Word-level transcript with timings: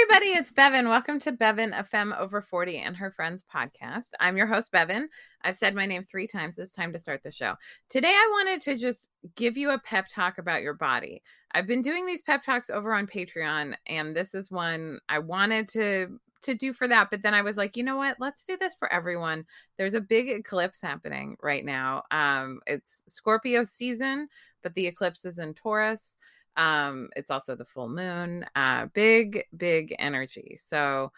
everybody, 0.00 0.30
it's 0.30 0.50
Bevin. 0.50 0.88
Welcome 0.88 1.18
to 1.20 1.32
Bevin, 1.32 1.78
a 1.78 1.84
femme 1.84 2.14
over 2.18 2.40
40 2.40 2.78
and 2.78 2.96
her 2.96 3.10
friends 3.10 3.44
podcast. 3.54 4.06
I'm 4.18 4.34
your 4.34 4.46
host, 4.46 4.72
Bevin. 4.72 5.08
I've 5.42 5.58
said 5.58 5.74
my 5.74 5.84
name 5.84 6.04
three 6.04 6.26
times. 6.26 6.58
It's 6.58 6.72
time 6.72 6.90
to 6.94 6.98
start 6.98 7.22
the 7.22 7.30
show. 7.30 7.56
Today, 7.90 8.08
I 8.08 8.28
wanted 8.30 8.62
to 8.62 8.78
just 8.78 9.10
give 9.34 9.58
you 9.58 9.70
a 9.70 9.78
pep 9.78 10.06
talk 10.08 10.38
about 10.38 10.62
your 10.62 10.72
body. 10.72 11.22
I've 11.52 11.66
been 11.66 11.82
doing 11.82 12.06
these 12.06 12.22
pep 12.22 12.42
talks 12.42 12.70
over 12.70 12.94
on 12.94 13.06
Patreon, 13.06 13.74
and 13.88 14.16
this 14.16 14.32
is 14.32 14.50
one 14.50 15.00
I 15.10 15.18
wanted 15.18 15.68
to 15.70 16.18
to 16.42 16.54
do 16.54 16.72
for 16.72 16.88
that 16.88 17.10
but 17.10 17.22
then 17.22 17.34
i 17.34 17.42
was 17.42 17.58
like 17.58 17.76
you 17.76 17.82
know 17.82 17.98
what 17.98 18.16
let's 18.18 18.46
do 18.46 18.56
this 18.56 18.72
for 18.78 18.90
everyone 18.90 19.44
there's 19.76 19.92
a 19.92 20.00
big 20.00 20.30
eclipse 20.30 20.80
happening 20.80 21.36
right 21.42 21.66
now 21.66 22.02
um 22.12 22.60
it's 22.66 23.02
scorpio 23.06 23.62
season 23.62 24.26
but 24.62 24.72
the 24.72 24.86
eclipse 24.86 25.26
is 25.26 25.36
in 25.36 25.52
taurus 25.52 26.16
um, 26.56 27.08
it's 27.16 27.30
also 27.30 27.54
the 27.54 27.64
full 27.64 27.88
moon. 27.88 28.44
Uh, 28.54 28.86
big, 28.86 29.44
big 29.56 29.94
energy. 29.98 30.58
So, 30.62 31.12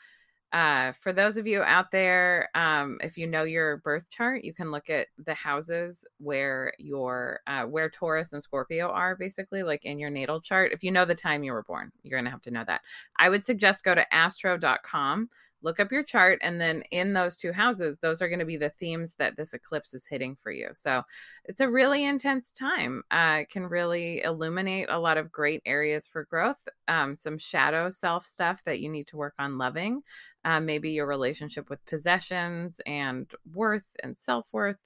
uh, 0.52 0.92
for 1.00 1.14
those 1.14 1.38
of 1.38 1.46
you 1.46 1.62
out 1.62 1.90
there, 1.90 2.50
um, 2.54 2.98
if 3.02 3.16
you 3.16 3.26
know 3.26 3.44
your 3.44 3.78
birth 3.78 4.10
chart, 4.10 4.44
you 4.44 4.52
can 4.52 4.70
look 4.70 4.90
at 4.90 5.06
the 5.16 5.32
houses 5.32 6.04
where 6.18 6.74
your 6.78 7.40
uh, 7.46 7.64
where 7.64 7.88
Taurus 7.88 8.34
and 8.34 8.42
Scorpio 8.42 8.88
are, 8.88 9.16
basically, 9.16 9.62
like 9.62 9.86
in 9.86 9.98
your 9.98 10.10
natal 10.10 10.42
chart. 10.42 10.72
If 10.72 10.84
you 10.84 10.90
know 10.90 11.06
the 11.06 11.14
time 11.14 11.42
you 11.42 11.52
were 11.52 11.62
born, 11.62 11.90
you're 12.02 12.18
gonna 12.18 12.30
have 12.30 12.42
to 12.42 12.50
know 12.50 12.64
that. 12.66 12.82
I 13.16 13.30
would 13.30 13.46
suggest 13.46 13.82
go 13.82 13.94
to 13.94 14.14
astro.com 14.14 15.30
look 15.62 15.80
up 15.80 15.92
your 15.92 16.02
chart 16.02 16.38
and 16.42 16.60
then 16.60 16.82
in 16.90 17.12
those 17.12 17.36
two 17.36 17.52
houses 17.52 17.98
those 18.00 18.20
are 18.20 18.28
going 18.28 18.38
to 18.38 18.44
be 18.44 18.56
the 18.56 18.70
themes 18.70 19.14
that 19.18 19.36
this 19.36 19.52
eclipse 19.54 19.94
is 19.94 20.06
hitting 20.06 20.36
for 20.42 20.50
you. 20.50 20.68
So 20.72 21.02
it's 21.44 21.60
a 21.60 21.68
really 21.68 22.04
intense 22.04 22.52
time. 22.52 23.02
Uh, 23.10 23.38
it 23.42 23.50
can 23.50 23.64
really 23.64 24.22
illuminate 24.22 24.88
a 24.90 24.98
lot 24.98 25.18
of 25.18 25.32
great 25.32 25.62
areas 25.66 26.06
for 26.06 26.24
growth 26.24 26.68
um, 26.88 27.16
some 27.16 27.38
shadow 27.38 27.90
self 27.90 28.26
stuff 28.26 28.62
that 28.64 28.80
you 28.80 28.88
need 28.88 29.06
to 29.08 29.16
work 29.16 29.34
on 29.38 29.58
loving 29.58 30.02
uh, 30.44 30.60
maybe 30.60 30.90
your 30.90 31.06
relationship 31.06 31.70
with 31.70 31.84
possessions 31.86 32.80
and 32.86 33.30
worth 33.52 33.84
and 34.02 34.16
self-worth 34.16 34.78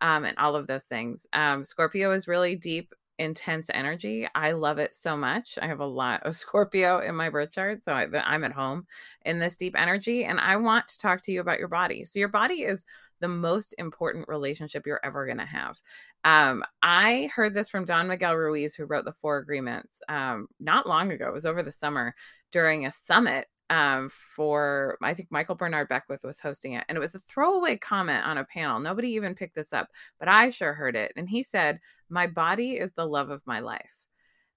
um, 0.00 0.24
and 0.24 0.36
all 0.38 0.56
of 0.56 0.66
those 0.66 0.84
things. 0.84 1.26
Um, 1.32 1.64
scorpio 1.64 2.12
is 2.12 2.28
really 2.28 2.56
deep 2.56 2.94
intense 3.18 3.68
energy. 3.72 4.28
I 4.34 4.52
love 4.52 4.78
it 4.78 4.94
so 4.94 5.16
much. 5.16 5.58
I 5.60 5.66
have 5.66 5.80
a 5.80 5.86
lot 5.86 6.22
of 6.24 6.36
Scorpio 6.36 6.98
in 6.98 7.14
my 7.14 7.30
birth 7.30 7.52
chart, 7.52 7.84
so 7.84 7.92
I, 7.92 8.06
I'm 8.24 8.44
at 8.44 8.52
home 8.52 8.86
in 9.24 9.38
this 9.38 9.56
deep 9.56 9.74
energy. 9.76 10.24
And 10.24 10.40
I 10.40 10.56
want 10.56 10.86
to 10.88 10.98
talk 10.98 11.22
to 11.22 11.32
you 11.32 11.40
about 11.40 11.58
your 11.58 11.68
body. 11.68 12.04
So, 12.04 12.18
your 12.18 12.28
body 12.28 12.62
is 12.62 12.84
the 13.20 13.28
most 13.28 13.74
important 13.78 14.28
relationship 14.28 14.86
you're 14.86 15.00
ever 15.02 15.24
going 15.24 15.38
to 15.38 15.46
have. 15.46 15.80
Um, 16.24 16.64
I 16.82 17.30
heard 17.34 17.54
this 17.54 17.68
from 17.68 17.84
Don 17.84 18.08
Miguel 18.08 18.34
Ruiz, 18.34 18.74
who 18.74 18.84
wrote 18.84 19.04
the 19.04 19.14
Four 19.22 19.38
Agreements 19.38 20.00
um, 20.08 20.48
not 20.60 20.88
long 20.88 21.12
ago. 21.12 21.28
It 21.28 21.32
was 21.34 21.46
over 21.46 21.62
the 21.62 21.72
summer 21.72 22.14
during 22.52 22.84
a 22.84 22.92
summit 22.92 23.46
um, 23.70 24.10
for 24.10 24.96
I 25.02 25.14
think 25.14 25.30
Michael 25.30 25.54
Bernard 25.54 25.88
Beckwith 25.88 26.22
was 26.22 26.40
hosting 26.40 26.74
it, 26.74 26.84
and 26.88 26.96
it 26.96 27.00
was 27.00 27.14
a 27.14 27.20
throwaway 27.20 27.76
comment 27.76 28.24
on 28.26 28.38
a 28.38 28.44
panel. 28.44 28.78
Nobody 28.80 29.08
even 29.10 29.34
picked 29.34 29.54
this 29.56 29.72
up, 29.72 29.88
but 30.18 30.28
I 30.28 30.50
sure 30.50 30.72
heard 30.72 30.96
it. 30.96 31.12
And 31.16 31.28
he 31.28 31.42
said, 31.42 31.80
"My 32.08 32.26
body 32.26 32.72
is 32.78 32.92
the 32.92 33.06
love 33.06 33.30
of 33.30 33.46
my 33.46 33.60
life," 33.60 34.06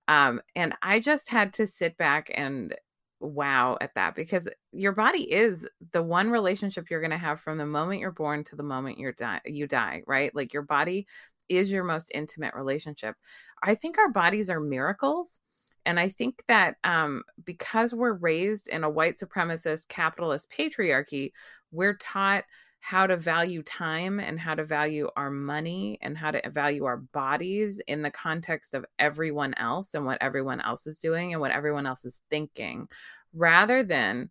um, 0.08 0.42
and 0.56 0.76
I 0.82 1.00
just 1.00 1.30
had 1.30 1.54
to 1.54 1.68
sit 1.68 1.98
back 1.98 2.32
and 2.34 2.76
wow 3.20 3.78
at 3.82 3.94
that 3.96 4.16
because 4.16 4.48
your 4.72 4.94
body 4.94 5.32
is 5.32 5.68
the 5.92 6.02
one 6.02 6.30
relationship 6.30 6.90
you're 6.90 7.02
going 7.02 7.12
to 7.12 7.18
have 7.18 7.40
from 7.40 7.58
the 7.58 7.66
moment 7.66 8.00
you're 8.00 8.12
born 8.12 8.44
to 8.46 8.56
the 8.56 8.64
moment 8.64 8.98
you're 8.98 9.12
die 9.12 9.42
you 9.46 9.68
die 9.68 10.02
right 10.08 10.34
like 10.34 10.54
your 10.54 10.62
body 10.62 11.06
is 11.50 11.70
your 11.70 11.84
most 11.84 12.10
intimate 12.14 12.54
relationship 12.56 13.16
i 13.62 13.76
think 13.76 13.98
our 13.98 14.10
bodies 14.10 14.50
are 14.50 14.62
miracles 14.62 15.42
and 15.86 16.00
I 16.00 16.10
think 16.10 16.44
that 16.48 16.78
um, 16.84 17.24
because 17.44 17.94
we're 17.94 18.14
raised 18.14 18.68
in 18.68 18.84
a 18.84 18.90
white 18.90 19.18
supremacist 19.18 19.88
capitalist 19.88 20.52
patriarchy, 20.52 21.32
we're 21.72 21.96
taught 21.96 22.44
how 22.82 23.06
to 23.06 23.18
value 23.18 23.62
time 23.64 24.20
and 24.20 24.40
how 24.40 24.56
to 24.56 24.64
value 24.64 25.10
our 25.16 25.30
money 25.30 25.98
and 26.02 26.18
how 26.18 26.32
to 26.32 26.50
value 26.50 26.86
our 26.86 26.98
bodies 26.98 27.80
in 27.88 28.02
the 28.02 28.12
context 28.12 28.74
of 28.74 28.86
everyone 28.98 29.54
else 29.56 29.94
and 29.94 30.06
what 30.06 30.18
everyone 30.22 30.62
else 30.62 30.88
is 30.88 30.98
doing 30.98 31.34
and 31.34 31.42
what 31.42 31.52
everyone 31.52 31.86
else 31.86 32.06
is 32.06 32.22
thinking 32.30 32.88
rather 33.34 33.84
than 33.84 34.30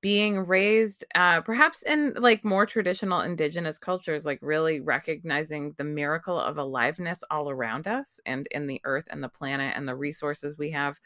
being 0.00 0.38
raised 0.38 1.04
uh 1.16 1.40
perhaps 1.40 1.82
in 1.82 2.14
like 2.18 2.44
more 2.44 2.64
traditional 2.64 3.20
indigenous 3.22 3.78
cultures 3.78 4.24
like 4.24 4.38
really 4.42 4.80
recognizing 4.80 5.74
the 5.76 5.84
miracle 5.84 6.38
of 6.38 6.56
aliveness 6.56 7.24
all 7.30 7.50
around 7.50 7.88
us 7.88 8.20
and 8.24 8.46
in 8.52 8.66
the 8.66 8.80
earth 8.84 9.06
and 9.10 9.22
the 9.22 9.28
planet 9.28 9.72
and 9.76 9.88
the 9.88 9.96
resources 9.96 10.56
we 10.56 10.70
have 10.70 10.96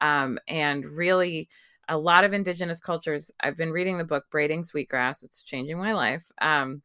um 0.00 0.38
and 0.48 0.84
really 0.84 1.48
a 1.88 1.96
lot 1.96 2.24
of 2.24 2.32
indigenous 2.32 2.80
cultures 2.80 3.30
i've 3.40 3.56
been 3.56 3.70
reading 3.70 3.98
the 3.98 4.04
book 4.04 4.24
braiding 4.32 4.64
sweetgrass 4.64 5.22
it's 5.22 5.42
changing 5.42 5.78
my 5.78 5.92
life 5.92 6.24
um 6.40 6.82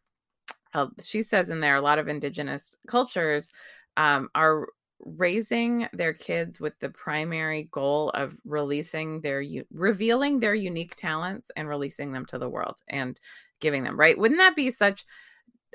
uh, 0.75 0.87
she 1.01 1.23
says 1.23 1.49
in 1.49 1.61
there 1.61 1.75
a 1.75 1.81
lot 1.81 1.99
of 1.99 2.07
indigenous 2.09 2.75
cultures 2.85 3.49
um, 3.97 4.29
are 4.35 4.67
raising 4.99 5.87
their 5.93 6.13
kids 6.13 6.59
with 6.59 6.77
the 6.79 6.89
primary 6.89 7.67
goal 7.71 8.09
of 8.11 8.35
releasing 8.45 9.21
their 9.21 9.43
revealing 9.71 10.39
their 10.39 10.55
unique 10.55 10.95
talents 10.95 11.51
and 11.55 11.67
releasing 11.67 12.11
them 12.11 12.25
to 12.25 12.37
the 12.39 12.49
world 12.49 12.81
and 12.87 13.19
giving 13.59 13.83
them 13.83 13.99
right? 13.99 14.17
Wouldn't 14.17 14.39
that 14.39 14.55
be 14.55 14.71
such 14.71 15.05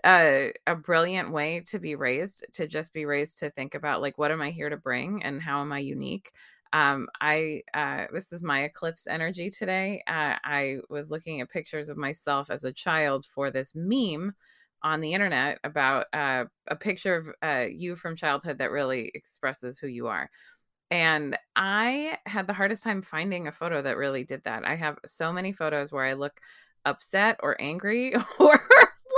a, 0.05 0.53
a 0.67 0.75
brilliant 0.75 1.31
way 1.31 1.61
to 1.67 1.79
be 1.79 1.95
raised 1.95 2.47
to 2.55 2.67
just 2.67 2.93
be 2.93 3.05
raised 3.05 3.39
to 3.39 3.51
think 3.51 3.75
about 3.75 4.01
like 4.01 4.17
what 4.17 4.31
am 4.31 4.41
i 4.41 4.51
here 4.51 4.71
to 4.71 4.77
bring 4.77 5.23
and 5.23 5.43
how 5.43 5.61
am 5.61 5.73
i 5.73 5.79
unique? 5.79 6.33
Um 6.73 7.09
i 7.21 7.63
uh 7.75 8.07
this 8.13 8.33
is 8.33 8.43
my 8.43 8.63
eclipse 8.63 9.07
energy 9.07 9.51
today. 9.51 10.03
Uh, 10.07 10.37
i 10.45 10.79
was 10.89 11.11
looking 11.11 11.41
at 11.41 11.51
pictures 11.51 11.89
of 11.89 11.97
myself 11.97 12.51
as 12.51 12.65
a 12.65 12.73
child 12.73 13.27
for 13.27 13.51
this 13.51 13.73
meme 13.75 14.35
on 14.83 15.01
the 15.01 15.13
internet 15.13 15.59
about 15.65 16.07
uh, 16.13 16.45
a 16.69 16.77
picture 16.77 17.17
of 17.17 17.29
uh, 17.43 17.67
you 17.71 17.97
from 17.97 18.17
childhood 18.17 18.59
that 18.59 18.71
really 18.71 19.11
expresses 19.15 19.79
who 19.79 19.87
you 19.87 20.07
are. 20.09 20.31
And 20.91 21.39
I 21.55 22.19
had 22.27 22.47
the 22.47 22.53
hardest 22.53 22.83
time 22.83 23.03
finding 23.03 23.47
a 23.47 23.53
photo 23.53 23.81
that 23.83 23.97
really 23.97 24.25
did 24.25 24.43
that. 24.45 24.65
I 24.65 24.75
have 24.77 24.99
so 25.07 25.33
many 25.33 25.53
photos 25.53 25.93
where 25.93 26.05
I 26.05 26.15
look 26.15 26.41
upset 26.85 27.39
or 27.43 27.61
angry 27.61 28.15
or 28.39 28.61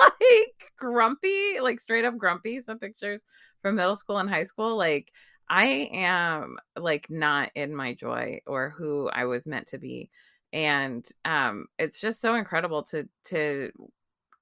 like 0.01 0.73
grumpy, 0.79 1.61
like 1.61 1.81
straight 1.81 2.05
up 2.05 2.19
grumpy. 2.19 2.61
Some 2.61 2.79
pictures 2.79 3.25
from 3.63 3.77
middle 3.77 3.97
school 3.97 4.19
and 4.19 4.29
high 4.29 4.45
school. 4.45 4.77
Like 4.77 5.13
I 5.49 5.91
am 5.93 6.57
like 6.77 7.09
not 7.09 7.51
in 7.55 7.75
my 7.75 7.95
joy 7.95 8.41
or 8.47 8.71
who 8.77 9.09
I 9.09 9.25
was 9.25 9.47
meant 9.47 9.69
to 9.69 9.79
be. 9.79 10.11
And 10.53 11.07
um 11.25 11.67
it's 11.79 12.01
just 12.01 12.21
so 12.21 12.35
incredible 12.35 12.83
to 12.85 13.09
to 13.27 13.71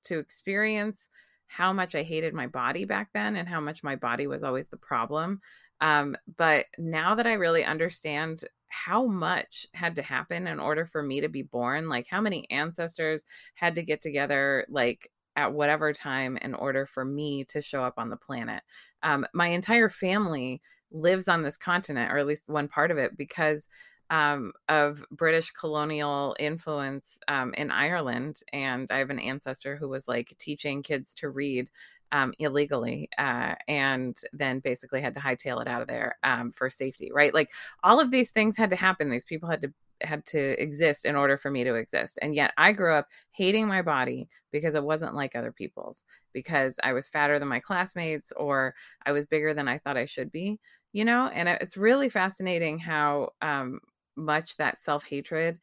to 0.05 0.19
experience 0.19 1.09
how 1.47 1.73
much 1.73 1.95
I 1.95 2.03
hated 2.03 2.33
my 2.33 2.47
body 2.47 2.85
back 2.85 3.09
then 3.13 3.37
and 3.37 3.49
how 3.49 3.61
much 3.61 3.83
my 3.83 3.97
body 3.97 4.27
was 4.27 4.45
always 4.45 4.69
the 4.69 4.77
problem. 4.77 5.41
Um, 5.81 6.17
but 6.37 6.67
now 6.79 7.15
that 7.15 7.27
I 7.27 7.33
really 7.33 7.65
understand 7.65 8.45
how 8.69 9.07
much 9.07 9.67
had 9.75 9.97
to 9.97 10.03
happen 10.03 10.47
in 10.47 10.61
order 10.61 10.87
for 10.87 11.03
me 11.03 11.21
to 11.23 11.29
be 11.29 11.43
born, 11.43 11.89
like 11.89 12.07
how 12.09 12.21
many 12.21 12.49
ancestors 12.51 13.25
had 13.55 13.75
to 13.75 13.83
get 13.83 14.01
together, 14.01 14.65
like 14.69 15.11
at 15.37 15.53
whatever 15.53 15.93
time 15.93 16.37
in 16.37 16.55
order 16.55 16.87
for 16.87 17.05
me 17.05 17.45
to 17.45 17.63
show 17.63 17.83
up 17.83 17.95
on 17.99 18.11
the 18.11 18.17
planet. 18.17 18.63
Um, 19.03 19.27
my 19.35 19.49
entire 19.49 19.89
family 19.89 20.61
lives 20.93 21.29
on 21.29 21.43
this 21.43 21.57
continent, 21.57 22.13
or 22.13 22.19
at 22.19 22.27
least 22.27 22.45
one 22.47 22.69
part 22.69 22.91
of 22.91 22.99
it, 22.99 23.17
because 23.17 23.67
um, 24.11 24.53
of 24.69 25.05
British 25.11 25.53
colonial 25.53 26.37
influence 26.39 27.19
um, 27.29 27.55
in 27.55 27.71
Ireland. 27.71 28.41
And 28.53 28.91
I 28.91 28.99
have 28.99 29.11
an 29.11 29.21
ancestor 29.21 29.77
who 29.77 29.89
was 29.89 30.09
like 30.09 30.37
teaching 30.39 30.83
kids 30.83 31.15
to 31.15 31.31
read 31.31 31.71
um, 32.13 32.35
illegally 32.41 33.09
uh, 33.19 33.55
and 33.69 34.17
then 34.33 34.59
basically 34.59 35.01
had 35.01 35.15
to 35.15 35.21
hightail 35.21 35.63
it 35.63 35.69
out 35.69 35.81
of 35.81 35.89
there 35.89 36.19
um, 36.25 36.51
for 36.51 36.69
safety, 36.69 37.11
right? 37.13 37.33
Like 37.33 37.51
all 37.85 38.01
of 38.01 38.11
these 38.11 38.31
things 38.31 38.57
had 38.57 38.71
to 38.71 38.77
happen. 38.77 39.11
These 39.11 39.25
people 39.25 39.49
had 39.49 39.63
to 39.63 39.73
had 40.03 40.25
to 40.25 40.61
exist 40.61 41.05
in 41.05 41.15
order 41.15 41.37
for 41.37 41.51
me 41.51 41.63
to 41.63 41.75
exist. 41.75 42.19
And 42.23 42.35
yet 42.35 42.53
I 42.57 42.73
grew 42.73 42.95
up 42.95 43.09
hating 43.33 43.69
my 43.69 43.83
body 43.83 44.29
because 44.51 44.75
it 44.75 44.83
wasn't 44.83 45.15
like 45.15 45.37
other 45.37 45.53
people's, 45.53 46.05
because 46.33 46.77
I 46.83 46.95
was 46.95 47.07
fatter 47.07 47.39
than 47.39 47.49
my 47.49 47.61
classmates 47.61 48.33
or 48.37 48.75
I 49.05 49.13
was 49.13 49.27
bigger 49.27 49.53
than 49.53 49.69
I 49.69 49.79
thought 49.79 49.99
I 49.99 50.07
should 50.07 50.33
be, 50.33 50.59
you 50.93 51.05
know? 51.05 51.31
And 51.33 51.49
it's 51.49 51.77
really 51.77 52.09
fascinating 52.09 52.79
how 52.79 53.35
um, 53.43 53.81
much 54.17 54.57
that 54.57 54.83
self 54.83 55.05
hatred 55.05 55.59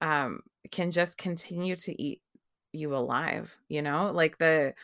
um, 0.00 0.40
can 0.70 0.90
just 0.90 1.16
continue 1.16 1.76
to 1.76 2.02
eat 2.02 2.22
you 2.72 2.94
alive. 2.94 3.56
You 3.68 3.82
know, 3.82 4.10
like 4.12 4.38
the 4.38 4.74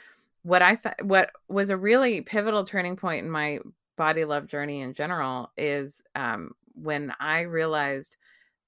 what 0.42 0.62
I 0.62 0.76
thought 0.76 1.02
what 1.04 1.30
was 1.48 1.70
a 1.70 1.76
really 1.76 2.20
pivotal 2.20 2.64
turning 2.64 2.96
point 2.96 3.24
in 3.24 3.30
my 3.30 3.58
body 3.96 4.24
love 4.24 4.46
journey 4.46 4.80
in 4.80 4.92
general 4.92 5.50
is 5.56 6.02
um, 6.14 6.52
when 6.74 7.12
I 7.20 7.42
realized 7.42 8.16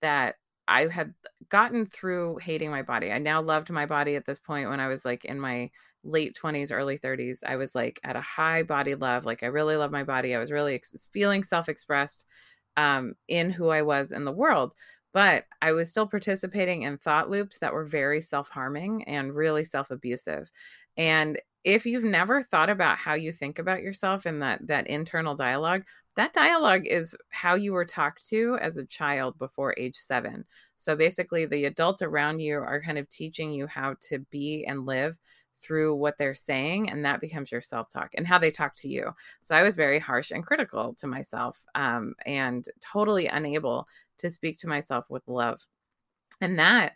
that 0.00 0.36
I 0.68 0.88
had 0.88 1.14
gotten 1.48 1.86
through 1.86 2.38
hating 2.38 2.70
my 2.70 2.82
body. 2.82 3.12
I 3.12 3.18
now 3.18 3.40
loved 3.40 3.70
my 3.70 3.86
body 3.86 4.16
at 4.16 4.26
this 4.26 4.38
point 4.38 4.68
when 4.68 4.80
I 4.80 4.88
was 4.88 5.04
like 5.04 5.24
in 5.24 5.38
my 5.38 5.70
late 6.02 6.36
20s, 6.40 6.72
early 6.72 6.98
30s. 6.98 7.38
I 7.46 7.56
was 7.56 7.74
like 7.74 8.00
at 8.04 8.16
a 8.16 8.20
high 8.20 8.62
body 8.62 8.94
love. 8.94 9.24
Like 9.24 9.42
I 9.42 9.46
really 9.46 9.76
love 9.76 9.90
my 9.90 10.04
body. 10.04 10.34
I 10.34 10.38
was 10.38 10.50
really 10.50 10.74
ex- 10.74 11.06
feeling 11.12 11.44
self 11.44 11.68
expressed 11.68 12.24
um, 12.76 13.14
in 13.28 13.50
who 13.50 13.68
I 13.68 13.82
was 13.82 14.12
in 14.12 14.24
the 14.24 14.32
world. 14.32 14.74
but 15.12 15.44
I 15.62 15.72
was 15.72 15.90
still 15.90 16.06
participating 16.06 16.82
in 16.82 16.98
thought 16.98 17.30
loops 17.30 17.58
that 17.60 17.72
were 17.72 17.84
very 17.86 18.20
self 18.20 18.48
harming 18.50 19.04
and 19.04 19.34
really 19.34 19.64
self 19.64 19.90
abusive. 19.90 20.50
And 20.96 21.40
if 21.64 21.84
you've 21.86 22.04
never 22.04 22.42
thought 22.42 22.70
about 22.70 22.98
how 22.98 23.14
you 23.14 23.32
think 23.32 23.58
about 23.58 23.82
yourself 23.82 24.26
and 24.26 24.42
that 24.42 24.66
that 24.68 24.86
internal 24.88 25.34
dialogue, 25.34 25.84
that 26.16 26.32
dialogue 26.32 26.86
is 26.86 27.14
how 27.30 27.54
you 27.54 27.72
were 27.72 27.84
talked 27.84 28.26
to 28.28 28.56
as 28.60 28.76
a 28.76 28.84
child 28.86 29.38
before 29.38 29.74
age 29.76 29.96
7. 29.96 30.44
So 30.76 30.96
basically 30.96 31.46
the 31.46 31.64
adults 31.66 32.02
around 32.02 32.40
you 32.40 32.56
are 32.58 32.82
kind 32.82 32.98
of 32.98 33.08
teaching 33.08 33.52
you 33.52 33.66
how 33.66 33.96
to 34.08 34.20
be 34.30 34.64
and 34.66 34.86
live 34.86 35.18
through 35.62 35.94
what 35.94 36.18
they're 36.18 36.34
saying 36.34 36.90
and 36.90 37.04
that 37.04 37.20
becomes 37.20 37.50
your 37.50 37.62
self-talk 37.62 38.10
and 38.14 38.26
how 38.26 38.38
they 38.38 38.50
talk 38.50 38.74
to 38.76 38.88
you. 38.88 39.10
So 39.42 39.54
i 39.54 39.62
was 39.62 39.76
very 39.76 39.98
harsh 39.98 40.30
and 40.30 40.44
critical 40.44 40.94
to 40.94 41.06
myself 41.06 41.62
um, 41.74 42.14
and 42.24 42.66
totally 42.80 43.26
unable 43.26 43.88
to 44.18 44.30
speak 44.30 44.58
to 44.58 44.68
myself 44.68 45.06
with 45.08 45.26
love. 45.26 45.64
And 46.40 46.58
that 46.58 46.92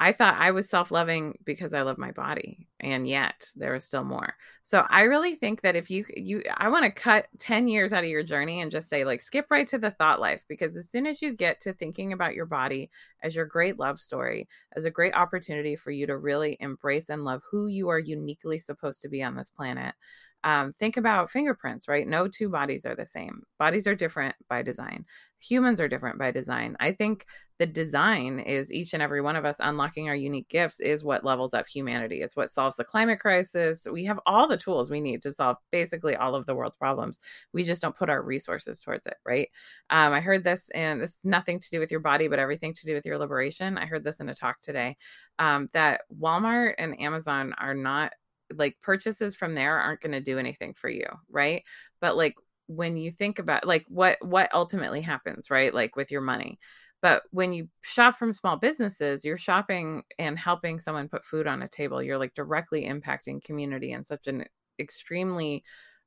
I 0.00 0.12
thought 0.12 0.36
I 0.38 0.50
was 0.50 0.68
self 0.68 0.90
loving 0.90 1.38
because 1.44 1.72
I 1.72 1.82
love 1.82 1.96
my 1.98 2.10
body, 2.10 2.66
and 2.80 3.06
yet 3.06 3.48
there 3.54 3.74
is 3.74 3.84
still 3.84 4.02
more. 4.02 4.34
So 4.64 4.84
I 4.88 5.02
really 5.02 5.36
think 5.36 5.60
that 5.62 5.76
if 5.76 5.90
you 5.90 6.04
you 6.16 6.42
I 6.56 6.68
want 6.70 6.84
to 6.84 6.90
cut 6.90 7.28
10 7.38 7.68
years 7.68 7.92
out 7.92 8.02
of 8.02 8.10
your 8.10 8.24
journey 8.24 8.60
and 8.60 8.72
just 8.72 8.88
say 8.88 9.04
like 9.04 9.20
skip 9.22 9.46
right 9.50 9.68
to 9.68 9.78
the 9.78 9.92
thought 9.92 10.20
life 10.20 10.44
because 10.48 10.76
as 10.76 10.90
soon 10.90 11.06
as 11.06 11.22
you 11.22 11.34
get 11.34 11.60
to 11.62 11.72
thinking 11.72 12.12
about 12.12 12.34
your 12.34 12.46
body 12.46 12.90
as 13.22 13.34
your 13.34 13.46
great 13.46 13.78
love 13.78 14.00
story, 14.00 14.48
as 14.74 14.84
a 14.84 14.90
great 14.90 15.14
opportunity 15.14 15.76
for 15.76 15.92
you 15.92 16.06
to 16.06 16.16
really 16.16 16.56
embrace 16.58 17.08
and 17.08 17.24
love 17.24 17.42
who 17.50 17.68
you 17.68 17.88
are 17.88 17.98
uniquely 17.98 18.58
supposed 18.58 19.02
to 19.02 19.08
be 19.08 19.22
on 19.22 19.36
this 19.36 19.50
planet, 19.50 19.94
um, 20.44 20.72
think 20.72 20.96
about 20.96 21.30
fingerprints, 21.30 21.88
right? 21.88 22.06
No 22.06 22.28
two 22.28 22.48
bodies 22.48 22.84
are 22.84 22.96
the 22.96 23.06
same. 23.06 23.42
Bodies 23.58 23.86
are 23.86 23.94
different 23.94 24.34
by 24.48 24.62
design. 24.62 25.04
Humans 25.40 25.80
are 25.80 25.88
different 25.88 26.18
by 26.18 26.30
design. 26.30 26.76
I 26.80 26.92
think 26.92 27.26
the 27.58 27.66
design 27.66 28.40
is 28.40 28.72
each 28.72 28.92
and 28.92 29.00
every 29.00 29.20
one 29.20 29.36
of 29.36 29.44
us 29.44 29.56
unlocking 29.60 30.08
our 30.08 30.16
unique 30.16 30.48
gifts 30.48 30.80
is 30.80 31.04
what 31.04 31.24
levels 31.24 31.54
up 31.54 31.68
humanity. 31.68 32.20
It's 32.20 32.34
what 32.34 32.52
solves 32.52 32.74
the 32.74 32.82
climate 32.82 33.20
crisis. 33.20 33.86
We 33.90 34.04
have 34.06 34.18
all 34.26 34.48
the 34.48 34.56
tools 34.56 34.90
we 34.90 35.00
need 35.00 35.22
to 35.22 35.32
solve 35.32 35.58
basically 35.70 36.16
all 36.16 36.34
of 36.34 36.44
the 36.46 36.56
world's 36.56 36.76
problems. 36.76 37.20
We 37.52 37.62
just 37.62 37.80
don't 37.80 37.96
put 37.96 38.10
our 38.10 38.22
resources 38.22 38.80
towards 38.80 39.06
it, 39.06 39.16
right? 39.24 39.48
Um, 39.90 40.12
I 40.12 40.20
heard 40.20 40.42
this, 40.42 40.70
and 40.74 41.00
this 41.00 41.10
is 41.10 41.24
nothing 41.24 41.60
to 41.60 41.70
do 41.70 41.78
with 41.78 41.92
your 41.92 42.00
body, 42.00 42.26
but 42.26 42.40
everything 42.40 42.74
to 42.74 42.86
do 42.86 42.94
with 42.94 43.06
your 43.06 43.18
liberation. 43.18 43.78
I 43.78 43.86
heard 43.86 44.02
this 44.02 44.18
in 44.18 44.28
a 44.28 44.34
talk 44.34 44.60
today 44.60 44.96
um, 45.38 45.68
that 45.72 46.00
Walmart 46.20 46.74
and 46.78 47.00
Amazon 47.00 47.54
are 47.58 47.74
not 47.74 48.12
like 48.56 48.76
purchases 48.82 49.34
from 49.34 49.54
there 49.54 49.78
aren't 49.78 50.00
going 50.00 50.12
to 50.12 50.20
do 50.20 50.38
anything 50.38 50.74
for 50.74 50.88
you 50.88 51.06
right? 51.30 51.62
But 52.00 52.16
like 52.16 52.34
when 52.66 52.96
you 52.96 53.10
think 53.10 53.38
about 53.38 53.66
like 53.66 53.84
what 53.88 54.18
what 54.22 54.52
ultimately 54.54 55.00
happens 55.00 55.50
right 55.50 55.74
like 55.74 55.96
with 55.96 56.10
your 56.10 56.20
money. 56.20 56.58
But 57.00 57.24
when 57.32 57.52
you 57.52 57.68
shop 57.80 58.16
from 58.16 58.32
small 58.32 58.56
businesses 58.56 59.24
you're 59.24 59.38
shopping 59.38 60.02
and 60.18 60.38
helping 60.38 60.78
someone 60.80 61.08
put 61.08 61.24
food 61.24 61.46
on 61.46 61.62
a 61.62 61.68
table 61.68 62.02
you're 62.02 62.18
like 62.18 62.34
directly 62.34 62.86
impacting 62.86 63.42
community 63.42 63.92
in 63.92 64.04
such 64.04 64.26
an 64.28 64.44
extremely 64.78 65.64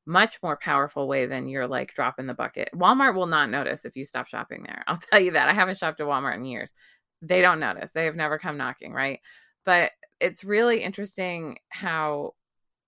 much 0.08 0.38
more 0.44 0.58
powerful 0.58 1.08
way 1.08 1.26
than 1.26 1.48
you're 1.48 1.68
like 1.68 1.94
dropping 1.96 2.28
the 2.28 2.34
bucket. 2.34 2.70
Walmart 2.76 3.16
will 3.16 3.26
not 3.26 3.50
notice 3.50 3.86
if 3.86 3.96
you 3.96 4.06
stop 4.06 4.28
shopping 4.28 4.64
there 4.64 4.84
i'll 4.88 4.98
tell 5.12 5.20
you 5.20 5.32
that. 5.32 5.50
I 5.50 5.54
haven't 5.54 5.78
shopped 5.78 6.00
at 6.00 6.08
walmart 6.08 6.36
in 6.36 6.46
years. 6.46 6.72
They 7.22 7.42
don't 7.42 7.60
notice. 7.60 7.92
They 7.92 8.06
have 8.06 8.16
never 8.16 8.38
come 8.40 8.58
knocking 8.58 8.94
right? 8.94 9.20
But 9.66 9.92
it's 10.20 10.44
really 10.44 10.82
interesting 10.82 11.58
how 11.70 12.34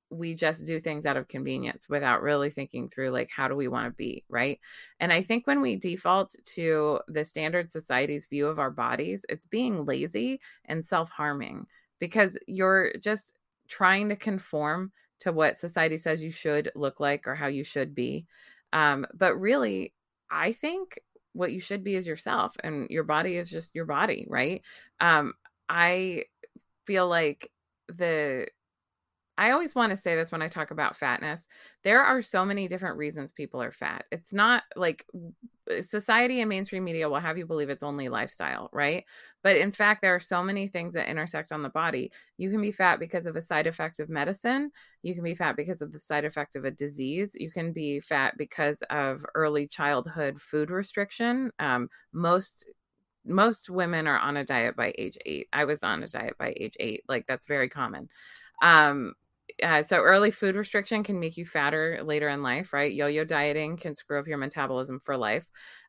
we 0.10 0.36
just 0.36 0.66
do 0.66 0.80
things 0.80 1.06
out 1.06 1.18
of 1.18 1.28
convenience 1.28 1.90
without 1.90 2.22
really 2.22 2.50
thinking 2.50 2.88
through 2.88 3.10
like 3.10 3.30
how 3.36 3.48
do 3.48 3.56
we 3.56 3.68
want 3.68 3.86
to 3.86 3.96
be 3.96 4.24
right? 4.30 4.60
And 5.00 5.12
i 5.12 5.22
think 5.22 5.46
when 5.46 5.62
we 5.62 5.76
default 5.76 6.36
to 6.56 7.00
the 7.08 7.26
standard 7.26 7.72
society's 7.72 8.26
view 8.26 8.48
of 8.48 8.60
our 8.60 8.72
bodies 8.72 9.26
it's 9.30 9.46
being 9.46 9.86
lazy 9.86 10.40
and 10.66 10.86
self-harming 10.86 11.66
because 12.00 12.38
you're 12.48 12.94
just 13.02 13.34
trying 13.68 14.10
to 14.10 14.16
conform 14.16 14.92
to 15.20 15.32
what 15.32 15.60
society 15.60 15.98
says 15.98 16.22
you 16.22 16.32
should 16.32 16.72
look 16.76 17.00
like 17.00 17.28
or 17.28 17.34
how 17.34 17.48
you 17.48 17.64
should 17.64 17.96
be. 17.96 18.26
Um, 18.72 19.06
but 19.14 19.36
really 19.36 19.94
i 20.30 20.54
think 20.54 21.00
what 21.34 21.52
you 21.52 21.60
should 21.60 21.84
be 21.84 21.96
is 21.96 22.08
yourself 22.08 22.56
and 22.64 22.90
your 22.90 23.04
body 23.04 23.36
is 23.38 23.50
just 23.50 23.76
your 23.76 23.86
body 23.86 24.26
right? 24.30 24.62
Um, 25.00 25.34
i 25.70 26.24
feel 26.88 27.08
like 27.08 27.52
the 27.90 28.48
I 29.40 29.52
always 29.52 29.76
want 29.76 29.92
to 29.92 29.98
say 29.98 30.16
this 30.16 30.32
when 30.32 30.42
I 30.42 30.48
talk 30.48 30.72
about 30.72 30.98
fatness. 30.98 31.46
There 31.84 32.04
are 32.04 32.24
so 32.24 32.44
many 32.44 32.68
different 32.68 32.98
reasons 32.98 33.32
people 33.32 33.62
are 33.62 33.72
fat. 33.72 34.06
It's 34.12 34.34
not 34.34 34.64
like 34.76 35.06
uh, 35.14 35.84
society 35.84 36.42
and 36.42 36.50
mainstream 36.50 36.84
media 36.84 37.08
will 37.08 37.20
have 37.20 37.38
you 37.38 37.46
believe 37.46 37.70
it's 37.70 37.84
only 37.84 38.10
lifestyle, 38.10 38.68
right? 38.74 39.06
But 39.44 39.58
in 39.58 39.72
fact, 39.72 40.02
there 40.02 40.16
are 40.16 40.20
so 40.20 40.42
many 40.42 40.68
things 40.68 40.96
that 40.96 41.08
intersect 41.08 41.52
on 41.52 41.62
the 41.62 41.70
body. 41.70 42.12
You 42.40 42.50
can 42.50 42.62
be 42.62 42.72
fat 42.72 43.00
because 43.00 43.28
of 43.28 43.36
a 43.36 43.42
side 43.42 43.68
effect 43.68 44.00
of 44.00 44.10
medicine. 44.10 44.72
You 45.04 45.14
can 45.14 45.24
be 45.24 45.36
fat 45.36 45.56
because 45.56 45.82
of 45.84 45.92
the 45.92 46.00
side 46.00 46.26
effect 46.26 46.56
of 46.56 46.66
a 46.66 46.72
disease. 46.72 47.34
You 47.36 47.52
can 47.52 47.74
be 47.74 48.00
fat 48.00 48.40
because 48.40 48.82
of 48.90 49.24
early 49.36 49.68
childhood 49.68 50.42
food 50.42 50.72
restriction. 50.72 51.52
Um, 51.60 51.90
most 52.12 52.66
most 53.28 53.70
women 53.70 54.08
are 54.08 54.20
on 54.20 54.38
a 54.38 54.46
diet 54.46 54.76
by 54.76 54.94
age 54.98 55.18
eight. 55.26 55.48
I 55.54 55.66
was 55.66 55.84
on 55.84 56.04
a 56.04 56.08
diet 56.08 56.38
by 56.38 56.54
age 56.58 56.76
eight. 56.80 57.04
Like 57.08 57.28
that's 57.28 57.46
very 57.46 57.70
common. 57.70 58.10
Um, 58.62 59.14
uh, 59.64 59.82
so 59.84 59.98
early 59.98 60.32
food 60.32 60.56
restriction 60.56 61.04
can 61.04 61.20
make 61.20 61.38
you 61.38 61.46
fatter 61.46 62.02
later 62.04 62.30
in 62.30 62.44
life, 62.44 62.74
right? 62.74 62.94
Yo-yo 62.94 63.24
dieting 63.24 63.78
can 63.78 63.96
screw 63.96 64.20
up 64.20 64.28
your 64.28 64.38
metabolism 64.38 65.00
for 65.04 65.18
life. 65.18 65.48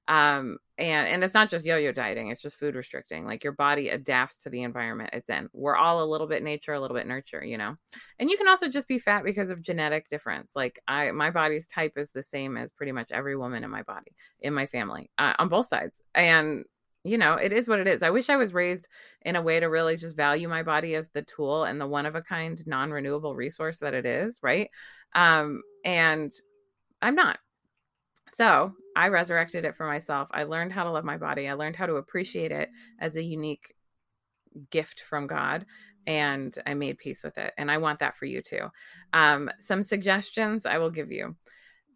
Um, 0.08 0.56
and 0.78 1.06
and 1.06 1.22
it's 1.22 1.34
not 1.34 1.50
just 1.50 1.66
yo-yo 1.66 1.92
dieting; 1.92 2.30
it's 2.30 2.40
just 2.40 2.58
food 2.58 2.74
restricting. 2.74 3.26
Like 3.26 3.44
your 3.44 3.52
body 3.52 3.90
adapts 3.90 4.38
to 4.42 4.50
the 4.50 4.62
environment 4.62 5.10
it's 5.12 5.28
in. 5.28 5.50
We're 5.52 5.76
all 5.76 6.02
a 6.02 6.06
little 6.06 6.26
bit 6.26 6.42
nature, 6.42 6.72
a 6.72 6.80
little 6.80 6.96
bit 6.96 7.06
nurture, 7.06 7.44
you 7.44 7.58
know. 7.58 7.76
And 8.18 8.30
you 8.30 8.38
can 8.38 8.48
also 8.48 8.68
just 8.68 8.88
be 8.88 8.98
fat 8.98 9.22
because 9.22 9.50
of 9.50 9.60
genetic 9.60 10.08
difference. 10.08 10.52
Like 10.56 10.80
I, 10.88 11.10
my 11.10 11.30
body's 11.30 11.66
type 11.66 11.92
is 11.96 12.10
the 12.10 12.22
same 12.22 12.56
as 12.56 12.72
pretty 12.72 12.92
much 12.92 13.10
every 13.12 13.36
woman 13.36 13.64
in 13.64 13.70
my 13.70 13.82
body, 13.82 14.12
in 14.40 14.54
my 14.54 14.64
family, 14.64 15.10
uh, 15.18 15.34
on 15.38 15.48
both 15.50 15.66
sides. 15.66 16.00
And 16.14 16.64
you 17.04 17.18
know, 17.18 17.34
it 17.34 17.52
is 17.52 17.68
what 17.68 17.80
it 17.80 17.86
is. 17.86 18.02
I 18.02 18.10
wish 18.10 18.28
I 18.28 18.36
was 18.36 18.52
raised 18.52 18.88
in 19.22 19.36
a 19.36 19.42
way 19.42 19.60
to 19.60 19.66
really 19.66 19.96
just 19.96 20.16
value 20.16 20.48
my 20.48 20.62
body 20.62 20.94
as 20.94 21.08
the 21.08 21.22
tool 21.22 21.64
and 21.64 21.80
the 21.80 21.86
one 21.86 22.06
of 22.06 22.14
a 22.14 22.22
kind 22.22 22.60
non 22.66 22.90
renewable 22.90 23.34
resource 23.34 23.78
that 23.78 23.94
it 23.94 24.04
is, 24.04 24.38
right? 24.42 24.68
Um, 25.14 25.62
and 25.84 26.32
I'm 27.00 27.14
not. 27.14 27.38
So 28.30 28.74
I 28.96 29.08
resurrected 29.08 29.64
it 29.64 29.74
for 29.74 29.86
myself. 29.86 30.28
I 30.32 30.44
learned 30.44 30.72
how 30.72 30.84
to 30.84 30.90
love 30.90 31.04
my 31.04 31.16
body. 31.16 31.48
I 31.48 31.54
learned 31.54 31.76
how 31.76 31.86
to 31.86 31.94
appreciate 31.94 32.52
it 32.52 32.68
as 33.00 33.16
a 33.16 33.22
unique 33.22 33.74
gift 34.70 35.00
from 35.00 35.26
God 35.26 35.64
and 36.06 36.56
I 36.66 36.74
made 36.74 36.98
peace 36.98 37.22
with 37.22 37.38
it. 37.38 37.52
And 37.58 37.70
I 37.70 37.78
want 37.78 37.98
that 38.00 38.16
for 38.16 38.24
you 38.24 38.42
too. 38.42 38.68
Um, 39.12 39.50
some 39.58 39.82
suggestions 39.82 40.66
I 40.66 40.78
will 40.78 40.90
give 40.90 41.12
you 41.12 41.36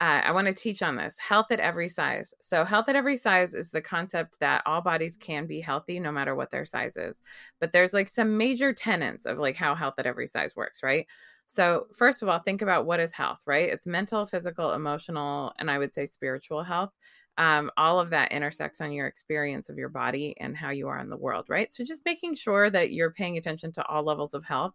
uh, 0.02 0.20
I 0.24 0.32
want 0.32 0.48
to 0.48 0.52
teach 0.52 0.82
on 0.82 0.96
this 0.96 1.16
health 1.16 1.46
at 1.52 1.60
every 1.60 1.88
size. 1.88 2.34
So, 2.40 2.64
health 2.64 2.88
at 2.88 2.96
every 2.96 3.16
size 3.16 3.54
is 3.54 3.70
the 3.70 3.80
concept 3.80 4.40
that 4.40 4.62
all 4.66 4.80
bodies 4.80 5.16
can 5.16 5.46
be 5.46 5.60
healthy 5.60 6.00
no 6.00 6.10
matter 6.10 6.34
what 6.34 6.50
their 6.50 6.66
size 6.66 6.96
is. 6.96 7.22
But 7.60 7.70
there's 7.70 7.92
like 7.92 8.08
some 8.08 8.36
major 8.36 8.72
tenets 8.72 9.26
of 9.26 9.38
like 9.38 9.54
how 9.54 9.76
health 9.76 9.94
at 9.98 10.06
every 10.06 10.26
size 10.26 10.56
works, 10.56 10.82
right? 10.82 11.06
So, 11.46 11.86
first 11.96 12.20
of 12.20 12.28
all, 12.28 12.40
think 12.40 12.62
about 12.62 12.84
what 12.84 12.98
is 12.98 13.12
health, 13.12 13.42
right? 13.46 13.68
It's 13.68 13.86
mental, 13.86 14.26
physical, 14.26 14.72
emotional, 14.72 15.52
and 15.60 15.70
I 15.70 15.78
would 15.78 15.94
say 15.94 16.06
spiritual 16.06 16.64
health. 16.64 16.90
Um, 17.38 17.70
all 17.76 18.00
of 18.00 18.10
that 18.10 18.32
intersects 18.32 18.80
on 18.80 18.90
your 18.90 19.06
experience 19.06 19.68
of 19.68 19.78
your 19.78 19.88
body 19.88 20.34
and 20.40 20.56
how 20.56 20.70
you 20.70 20.88
are 20.88 20.98
in 20.98 21.10
the 21.10 21.16
world, 21.16 21.46
right? 21.48 21.72
So, 21.72 21.84
just 21.84 22.04
making 22.04 22.34
sure 22.34 22.70
that 22.70 22.90
you're 22.90 23.12
paying 23.12 23.36
attention 23.36 23.70
to 23.74 23.86
all 23.86 24.02
levels 24.02 24.34
of 24.34 24.42
health 24.44 24.74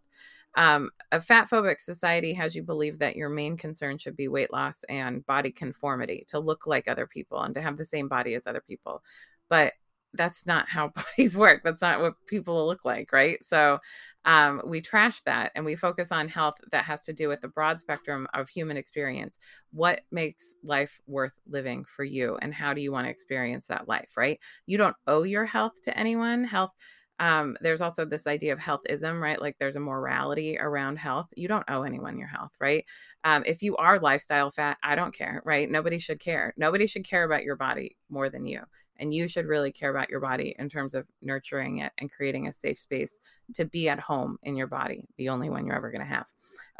um, 0.56 0.90
a 1.12 1.20
fat 1.20 1.48
phobic 1.48 1.80
society 1.80 2.32
has 2.34 2.54
you 2.56 2.62
believe 2.62 2.98
that 2.98 3.16
your 3.16 3.28
main 3.28 3.56
concern 3.56 3.98
should 3.98 4.16
be 4.16 4.28
weight 4.28 4.52
loss 4.52 4.84
and 4.88 5.24
body 5.26 5.52
conformity 5.52 6.24
to 6.28 6.38
look 6.38 6.66
like 6.66 6.88
other 6.88 7.06
people 7.06 7.40
and 7.42 7.54
to 7.54 7.62
have 7.62 7.76
the 7.76 7.84
same 7.84 8.08
body 8.08 8.34
as 8.34 8.46
other 8.46 8.62
people. 8.66 9.02
But 9.48 9.74
that's 10.14 10.46
not 10.46 10.68
how 10.68 10.88
bodies 11.16 11.36
work. 11.36 11.62
That's 11.64 11.80
not 11.80 12.00
what 12.00 12.14
people 12.26 12.66
look 12.66 12.84
like, 12.84 13.12
right? 13.12 13.44
So 13.44 13.78
um, 14.24 14.62
we 14.66 14.80
trash 14.80 15.20
that 15.22 15.52
and 15.54 15.64
we 15.64 15.76
focus 15.76 16.10
on 16.10 16.28
health 16.28 16.56
that 16.70 16.84
has 16.84 17.04
to 17.04 17.12
do 17.12 17.28
with 17.28 17.40
the 17.40 17.48
broad 17.48 17.80
spectrum 17.80 18.26
of 18.34 18.48
human 18.48 18.76
experience. 18.76 19.38
What 19.72 20.02
makes 20.10 20.54
life 20.62 21.00
worth 21.06 21.34
living 21.46 21.84
for 21.84 22.04
you, 22.04 22.36
and 22.42 22.52
how 22.52 22.74
do 22.74 22.80
you 22.80 22.92
want 22.92 23.06
to 23.06 23.10
experience 23.10 23.66
that 23.66 23.88
life, 23.88 24.16
right? 24.16 24.38
You 24.66 24.78
don't 24.78 24.96
owe 25.06 25.22
your 25.22 25.46
health 25.46 25.80
to 25.84 25.96
anyone. 25.96 26.44
Health 26.44 26.74
um, 27.20 27.56
there's 27.60 27.80
also 27.80 28.04
this 28.04 28.26
idea 28.26 28.52
of 28.52 28.58
healthism, 28.58 29.20
right? 29.20 29.40
Like 29.40 29.56
there's 29.58 29.76
a 29.76 29.80
morality 29.80 30.56
around 30.58 30.96
health. 30.96 31.28
You 31.34 31.48
don't 31.48 31.68
owe 31.68 31.82
anyone 31.82 32.18
your 32.18 32.28
health, 32.28 32.52
right? 32.60 32.84
Um, 33.24 33.42
if 33.44 33.62
you 33.62 33.76
are 33.76 33.98
lifestyle 33.98 34.50
fat, 34.50 34.78
I 34.82 34.94
don't 34.94 35.14
care, 35.14 35.42
right? 35.44 35.68
Nobody 35.68 35.98
should 35.98 36.20
care. 36.20 36.54
Nobody 36.56 36.86
should 36.86 37.04
care 37.04 37.24
about 37.24 37.42
your 37.42 37.56
body 37.56 37.96
more 38.08 38.30
than 38.30 38.46
you. 38.46 38.62
And 39.00 39.12
you 39.12 39.28
should 39.28 39.46
really 39.46 39.72
care 39.72 39.90
about 39.90 40.10
your 40.10 40.20
body 40.20 40.54
in 40.58 40.68
terms 40.68 40.94
of 40.94 41.06
nurturing 41.22 41.78
it 41.78 41.92
and 41.98 42.10
creating 42.10 42.46
a 42.46 42.52
safe 42.52 42.78
space 42.78 43.18
to 43.54 43.64
be 43.64 43.88
at 43.88 44.00
home 44.00 44.38
in 44.42 44.56
your 44.56 44.66
body, 44.66 45.08
the 45.16 45.28
only 45.28 45.50
one 45.50 45.66
you're 45.66 45.76
ever 45.76 45.90
going 45.90 46.00
to 46.00 46.06
have. 46.06 46.26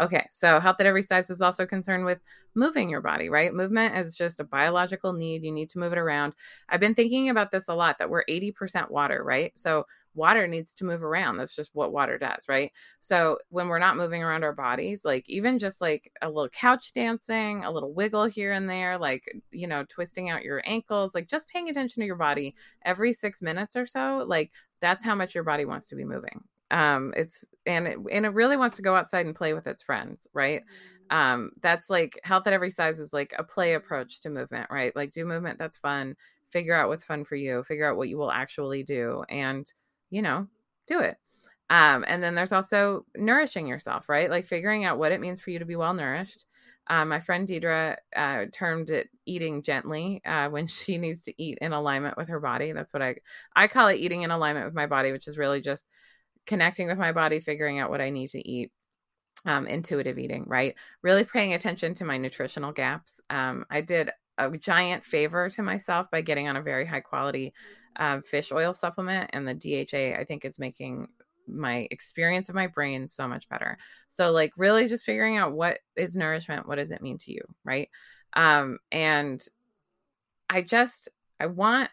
Okay, 0.00 0.28
so 0.30 0.60
health 0.60 0.76
at 0.78 0.86
every 0.86 1.02
size 1.02 1.28
is 1.28 1.42
also 1.42 1.66
concerned 1.66 2.04
with 2.04 2.20
moving 2.54 2.88
your 2.88 3.00
body, 3.00 3.28
right? 3.28 3.52
Movement 3.52 3.96
is 3.96 4.14
just 4.14 4.38
a 4.38 4.44
biological 4.44 5.12
need. 5.12 5.42
You 5.42 5.50
need 5.50 5.68
to 5.70 5.80
move 5.80 5.92
it 5.92 5.98
around. 5.98 6.34
I've 6.68 6.78
been 6.78 6.94
thinking 6.94 7.30
about 7.30 7.50
this 7.50 7.66
a 7.66 7.74
lot 7.74 7.98
that 7.98 8.08
we're 8.08 8.24
80% 8.26 8.90
water, 8.90 9.24
right? 9.24 9.52
So 9.56 9.86
water 10.18 10.46
needs 10.46 10.74
to 10.74 10.84
move 10.84 11.02
around. 11.02 11.38
That's 11.38 11.56
just 11.56 11.70
what 11.72 11.92
water 11.92 12.18
does, 12.18 12.44
right? 12.48 12.70
So 13.00 13.38
when 13.48 13.68
we're 13.68 13.78
not 13.78 13.96
moving 13.96 14.22
around 14.22 14.44
our 14.44 14.52
bodies, 14.52 15.04
like 15.04 15.24
even 15.28 15.58
just 15.58 15.80
like 15.80 16.12
a 16.20 16.28
little 16.28 16.50
couch 16.50 16.92
dancing, 16.92 17.64
a 17.64 17.70
little 17.70 17.94
wiggle 17.94 18.26
here 18.26 18.52
and 18.52 18.68
there, 18.68 18.98
like, 18.98 19.24
you 19.50 19.66
know, 19.66 19.84
twisting 19.88 20.28
out 20.28 20.42
your 20.42 20.62
ankles, 20.66 21.14
like 21.14 21.28
just 21.28 21.48
paying 21.48 21.70
attention 21.70 22.02
to 22.02 22.06
your 22.06 22.16
body 22.16 22.54
every 22.84 23.14
six 23.14 23.40
minutes 23.40 23.76
or 23.76 23.86
so, 23.86 24.24
like 24.26 24.50
that's 24.80 25.04
how 25.04 25.14
much 25.14 25.34
your 25.34 25.44
body 25.44 25.64
wants 25.64 25.88
to 25.88 25.96
be 25.96 26.04
moving 26.04 26.42
um 26.70 27.14
it's 27.16 27.44
and 27.66 27.86
it 27.86 27.98
and 28.12 28.26
it 28.26 28.34
really 28.34 28.56
wants 28.56 28.76
to 28.76 28.82
go 28.82 28.94
outside 28.94 29.26
and 29.26 29.34
play 29.34 29.54
with 29.54 29.66
its 29.66 29.82
friends 29.82 30.26
right 30.34 30.62
mm-hmm. 31.10 31.16
um 31.16 31.50
that's 31.62 31.88
like 31.88 32.20
health 32.24 32.46
at 32.46 32.52
every 32.52 32.70
size 32.70 32.98
is 32.98 33.12
like 33.12 33.32
a 33.38 33.44
play 33.44 33.74
approach 33.74 34.20
to 34.20 34.28
movement 34.30 34.66
right 34.70 34.94
like 34.94 35.10
do 35.10 35.24
movement 35.24 35.58
that's 35.58 35.78
fun 35.78 36.14
figure 36.50 36.74
out 36.74 36.88
what's 36.88 37.04
fun 37.04 37.24
for 37.24 37.36
you 37.36 37.62
figure 37.64 37.88
out 37.88 37.96
what 37.96 38.08
you 38.08 38.18
will 38.18 38.30
actually 38.30 38.82
do 38.82 39.24
and 39.30 39.72
you 40.10 40.22
know 40.22 40.46
do 40.86 41.00
it 41.00 41.16
um 41.70 42.04
and 42.06 42.22
then 42.22 42.34
there's 42.34 42.52
also 42.52 43.04
nourishing 43.16 43.66
yourself 43.66 44.08
right 44.08 44.30
like 44.30 44.46
figuring 44.46 44.84
out 44.84 44.98
what 44.98 45.12
it 45.12 45.20
means 45.20 45.40
for 45.40 45.50
you 45.50 45.58
to 45.58 45.64
be 45.64 45.76
well 45.76 45.94
nourished 45.94 46.44
um, 46.90 47.10
my 47.10 47.20
friend 47.20 47.46
Deidre 47.46 47.96
uh, 48.16 48.46
termed 48.52 48.90
it 48.90 49.10
eating 49.26 49.62
gently 49.62 50.22
uh, 50.24 50.48
when 50.48 50.66
she 50.66 50.98
needs 50.98 51.22
to 51.22 51.42
eat 51.42 51.58
in 51.60 51.72
alignment 51.72 52.16
with 52.16 52.28
her 52.28 52.40
body. 52.40 52.72
That's 52.72 52.92
what 52.92 53.02
I 53.02 53.16
I 53.54 53.68
call 53.68 53.88
it 53.88 53.98
eating 53.98 54.22
in 54.22 54.30
alignment 54.30 54.66
with 54.66 54.74
my 54.74 54.86
body, 54.86 55.12
which 55.12 55.28
is 55.28 55.38
really 55.38 55.60
just 55.60 55.84
connecting 56.46 56.88
with 56.88 56.98
my 56.98 57.12
body, 57.12 57.40
figuring 57.40 57.78
out 57.78 57.90
what 57.90 58.00
I 58.00 58.10
need 58.10 58.28
to 58.28 58.48
eat. 58.48 58.72
Um, 59.44 59.68
intuitive 59.68 60.18
eating, 60.18 60.44
right? 60.48 60.74
Really 61.00 61.22
paying 61.22 61.54
attention 61.54 61.94
to 61.94 62.04
my 62.04 62.18
nutritional 62.18 62.72
gaps. 62.72 63.20
Um, 63.30 63.64
I 63.70 63.82
did 63.82 64.10
a 64.36 64.50
giant 64.56 65.04
favor 65.04 65.48
to 65.50 65.62
myself 65.62 66.10
by 66.10 66.22
getting 66.22 66.48
on 66.48 66.56
a 66.56 66.62
very 66.62 66.84
high 66.84 67.00
quality 67.00 67.54
uh, 67.98 68.20
fish 68.20 68.52
oil 68.52 68.72
supplement, 68.72 69.30
and 69.32 69.46
the 69.46 69.54
DHA 69.54 70.18
I 70.18 70.24
think 70.24 70.44
is 70.44 70.58
making 70.58 71.08
my 71.46 71.88
experience 71.90 72.48
of 72.48 72.54
my 72.54 72.66
brain 72.66 73.08
so 73.08 73.26
much 73.26 73.48
better. 73.48 73.78
So 74.08 74.30
like 74.30 74.52
really 74.56 74.86
just 74.86 75.04
figuring 75.04 75.38
out 75.38 75.52
what 75.52 75.78
is 75.96 76.14
nourishment, 76.14 76.68
what 76.68 76.76
does 76.76 76.90
it 76.90 77.02
mean 77.02 77.18
to 77.18 77.32
you, 77.32 77.40
right? 77.64 77.88
Um, 78.34 78.78
and 78.92 79.42
I 80.50 80.62
just 80.62 81.08
I 81.40 81.46
want 81.46 81.90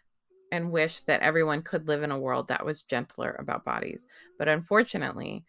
and 0.51 0.71
wish 0.71 1.01
that 1.01 1.21
everyone 1.21 1.61
could 1.61 1.87
live 1.87 2.03
in 2.03 2.11
a 2.11 2.19
world 2.19 2.47
that 2.47 2.65
was 2.65 2.83
gentler 2.83 3.35
about 3.39 3.65
bodies. 3.65 4.05
But 4.37 4.47
unfortunately, 4.47 5.43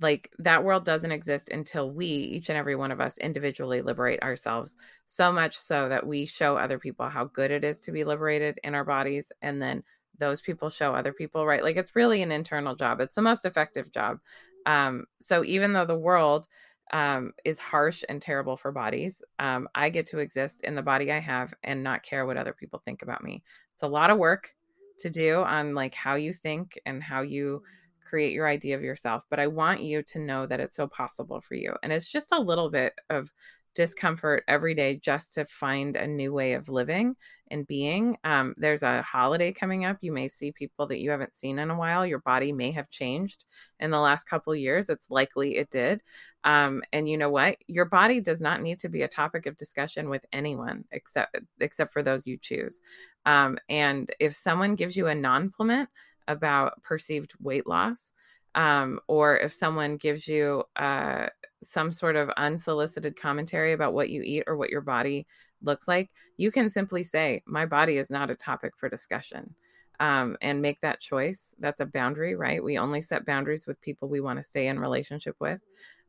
like 0.00 0.32
that 0.38 0.62
world 0.62 0.84
doesn't 0.84 1.10
exist 1.10 1.50
until 1.50 1.90
we, 1.90 2.06
each 2.06 2.48
and 2.48 2.56
every 2.56 2.76
one 2.76 2.92
of 2.92 3.00
us, 3.00 3.18
individually 3.18 3.82
liberate 3.82 4.22
ourselves 4.22 4.76
so 5.06 5.32
much 5.32 5.58
so 5.58 5.88
that 5.88 6.06
we 6.06 6.26
show 6.26 6.56
other 6.56 6.78
people 6.78 7.08
how 7.08 7.24
good 7.24 7.50
it 7.50 7.64
is 7.64 7.80
to 7.80 7.92
be 7.92 8.04
liberated 8.04 8.60
in 8.62 8.74
our 8.74 8.84
bodies. 8.84 9.32
And 9.42 9.60
then 9.60 9.82
those 10.18 10.40
people 10.40 10.70
show 10.70 10.94
other 10.94 11.12
people, 11.12 11.46
right? 11.46 11.62
Like 11.62 11.76
it's 11.76 11.96
really 11.96 12.22
an 12.22 12.30
internal 12.30 12.76
job, 12.76 13.00
it's 13.00 13.16
the 13.16 13.22
most 13.22 13.44
effective 13.44 13.90
job. 13.90 14.18
Um, 14.66 15.06
so 15.20 15.44
even 15.44 15.72
though 15.72 15.86
the 15.86 15.98
world 15.98 16.46
um, 16.92 17.32
is 17.44 17.60
harsh 17.60 18.02
and 18.08 18.20
terrible 18.20 18.56
for 18.56 18.72
bodies. 18.72 19.22
Um, 19.38 19.68
I 19.74 19.90
get 19.90 20.06
to 20.06 20.18
exist 20.18 20.62
in 20.62 20.74
the 20.74 20.82
body 20.82 21.12
I 21.12 21.20
have 21.20 21.54
and 21.62 21.82
not 21.82 22.02
care 22.02 22.26
what 22.26 22.36
other 22.36 22.52
people 22.52 22.82
think 22.84 23.02
about 23.02 23.22
me. 23.22 23.42
It's 23.74 23.82
a 23.82 23.88
lot 23.88 24.10
of 24.10 24.18
work 24.18 24.54
to 24.98 25.10
do 25.10 25.42
on 25.42 25.74
like 25.74 25.94
how 25.94 26.16
you 26.16 26.32
think 26.32 26.78
and 26.86 27.02
how 27.02 27.22
you 27.22 27.62
create 28.04 28.32
your 28.32 28.48
idea 28.48 28.76
of 28.76 28.82
yourself, 28.82 29.24
but 29.30 29.40
I 29.40 29.46
want 29.46 29.82
you 29.82 30.02
to 30.02 30.18
know 30.18 30.46
that 30.46 30.60
it's 30.60 30.76
so 30.76 30.86
possible 30.86 31.40
for 31.40 31.54
you. 31.54 31.74
And 31.82 31.92
it's 31.92 32.08
just 32.08 32.28
a 32.32 32.40
little 32.40 32.70
bit 32.70 32.94
of 33.08 33.32
discomfort 33.74 34.42
every 34.48 34.74
day 34.74 34.96
just 34.96 35.34
to 35.34 35.44
find 35.44 35.96
a 35.96 36.06
new 36.06 36.32
way 36.32 36.54
of 36.54 36.68
living 36.68 37.14
and 37.50 37.66
being. 37.66 38.16
Um, 38.24 38.54
there's 38.56 38.82
a 38.82 39.02
holiday 39.02 39.52
coming 39.52 39.84
up. 39.84 39.98
You 40.00 40.12
may 40.12 40.28
see 40.28 40.52
people 40.52 40.86
that 40.88 40.98
you 40.98 41.10
haven't 41.10 41.36
seen 41.36 41.58
in 41.58 41.70
a 41.70 41.76
while. 41.76 42.04
Your 42.04 42.18
body 42.20 42.52
may 42.52 42.72
have 42.72 42.90
changed 42.90 43.44
in 43.78 43.90
the 43.90 43.98
last 43.98 44.24
couple 44.28 44.54
years. 44.54 44.88
It's 44.88 45.10
likely 45.10 45.56
it 45.56 45.70
did. 45.70 46.02
Um, 46.42 46.82
and 46.92 47.08
you 47.08 47.16
know 47.16 47.30
what? 47.30 47.58
Your 47.66 47.84
body 47.84 48.20
does 48.20 48.40
not 48.40 48.62
need 48.62 48.78
to 48.80 48.88
be 48.88 49.02
a 49.02 49.08
topic 49.08 49.46
of 49.46 49.56
discussion 49.56 50.08
with 50.08 50.24
anyone 50.32 50.84
except 50.90 51.36
except 51.60 51.92
for 51.92 52.02
those 52.02 52.26
you 52.26 52.38
choose. 52.38 52.80
Um, 53.26 53.58
and 53.68 54.10
if 54.18 54.34
someone 54.34 54.74
gives 54.74 54.96
you 54.96 55.08
a 55.08 55.14
non-compliment 55.14 55.88
about 56.28 56.82
perceived 56.82 57.34
weight 57.40 57.66
loss, 57.66 58.12
um, 58.54 59.00
or 59.06 59.38
if 59.38 59.52
someone 59.52 59.96
gives 59.96 60.26
you 60.26 60.64
uh, 60.76 61.26
some 61.62 61.92
sort 61.92 62.16
of 62.16 62.30
unsolicited 62.30 63.20
commentary 63.20 63.72
about 63.72 63.94
what 63.94 64.10
you 64.10 64.22
eat 64.22 64.44
or 64.46 64.56
what 64.56 64.70
your 64.70 64.80
body 64.80 65.26
looks 65.62 65.86
like, 65.86 66.10
you 66.36 66.50
can 66.50 66.70
simply 66.70 67.04
say, 67.04 67.42
My 67.46 67.66
body 67.66 67.98
is 67.98 68.10
not 68.10 68.30
a 68.30 68.34
topic 68.34 68.72
for 68.76 68.88
discussion. 68.88 69.54
Um, 69.98 70.38
and 70.40 70.62
make 70.62 70.80
that 70.80 70.98
choice. 70.98 71.54
That's 71.58 71.80
a 71.80 71.84
boundary, 71.84 72.34
right? 72.34 72.64
We 72.64 72.78
only 72.78 73.02
set 73.02 73.26
boundaries 73.26 73.66
with 73.66 73.82
people 73.82 74.08
we 74.08 74.22
want 74.22 74.38
to 74.38 74.42
stay 74.42 74.68
in 74.68 74.80
relationship 74.80 75.36
with. 75.38 75.60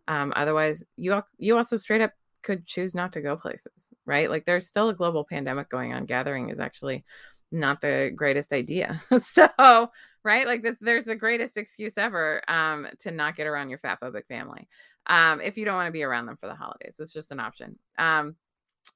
Um, 0.08 0.32
otherwise, 0.34 0.86
you 0.96 1.22
you 1.38 1.58
also 1.58 1.76
straight 1.76 2.00
up 2.00 2.14
could 2.42 2.66
choose 2.66 2.96
not 2.96 3.14
to 3.14 3.22
go 3.22 3.36
places, 3.36 3.90
right? 4.06 4.30
Like 4.30 4.46
there's 4.46 4.68
still 4.68 4.90
a 4.90 4.94
global 4.94 5.24
pandemic 5.24 5.70
going 5.70 5.94
on. 5.94 6.06
Gathering 6.06 6.50
is 6.50 6.60
actually 6.60 7.04
not 7.52 7.82
the 7.82 8.12
greatest 8.16 8.54
idea. 8.54 9.02
so, 9.22 9.90
right? 10.24 10.46
Like 10.46 10.66
there's 10.80 11.04
the 11.04 11.16
greatest 11.16 11.58
excuse 11.58 11.98
ever 11.98 12.42
um, 12.50 12.88
to 13.00 13.12
not 13.12 13.36
get 13.36 13.48
around 13.48 13.70
your 13.70 13.80
fat 13.80 14.00
phobic 14.02 14.28
family. 14.28 14.68
Um, 15.08 15.42
if 15.42 15.58
you 15.58 15.66
don't 15.66 15.76
want 15.76 15.88
to 15.88 15.92
be 15.92 16.04
around 16.04 16.28
them 16.28 16.38
for 16.38 16.48
the 16.48 16.56
holidays, 16.56 16.96
it's 17.00 17.14
just 17.14 17.32
an 17.32 17.40
option. 17.40 17.78
Um, 17.98 18.36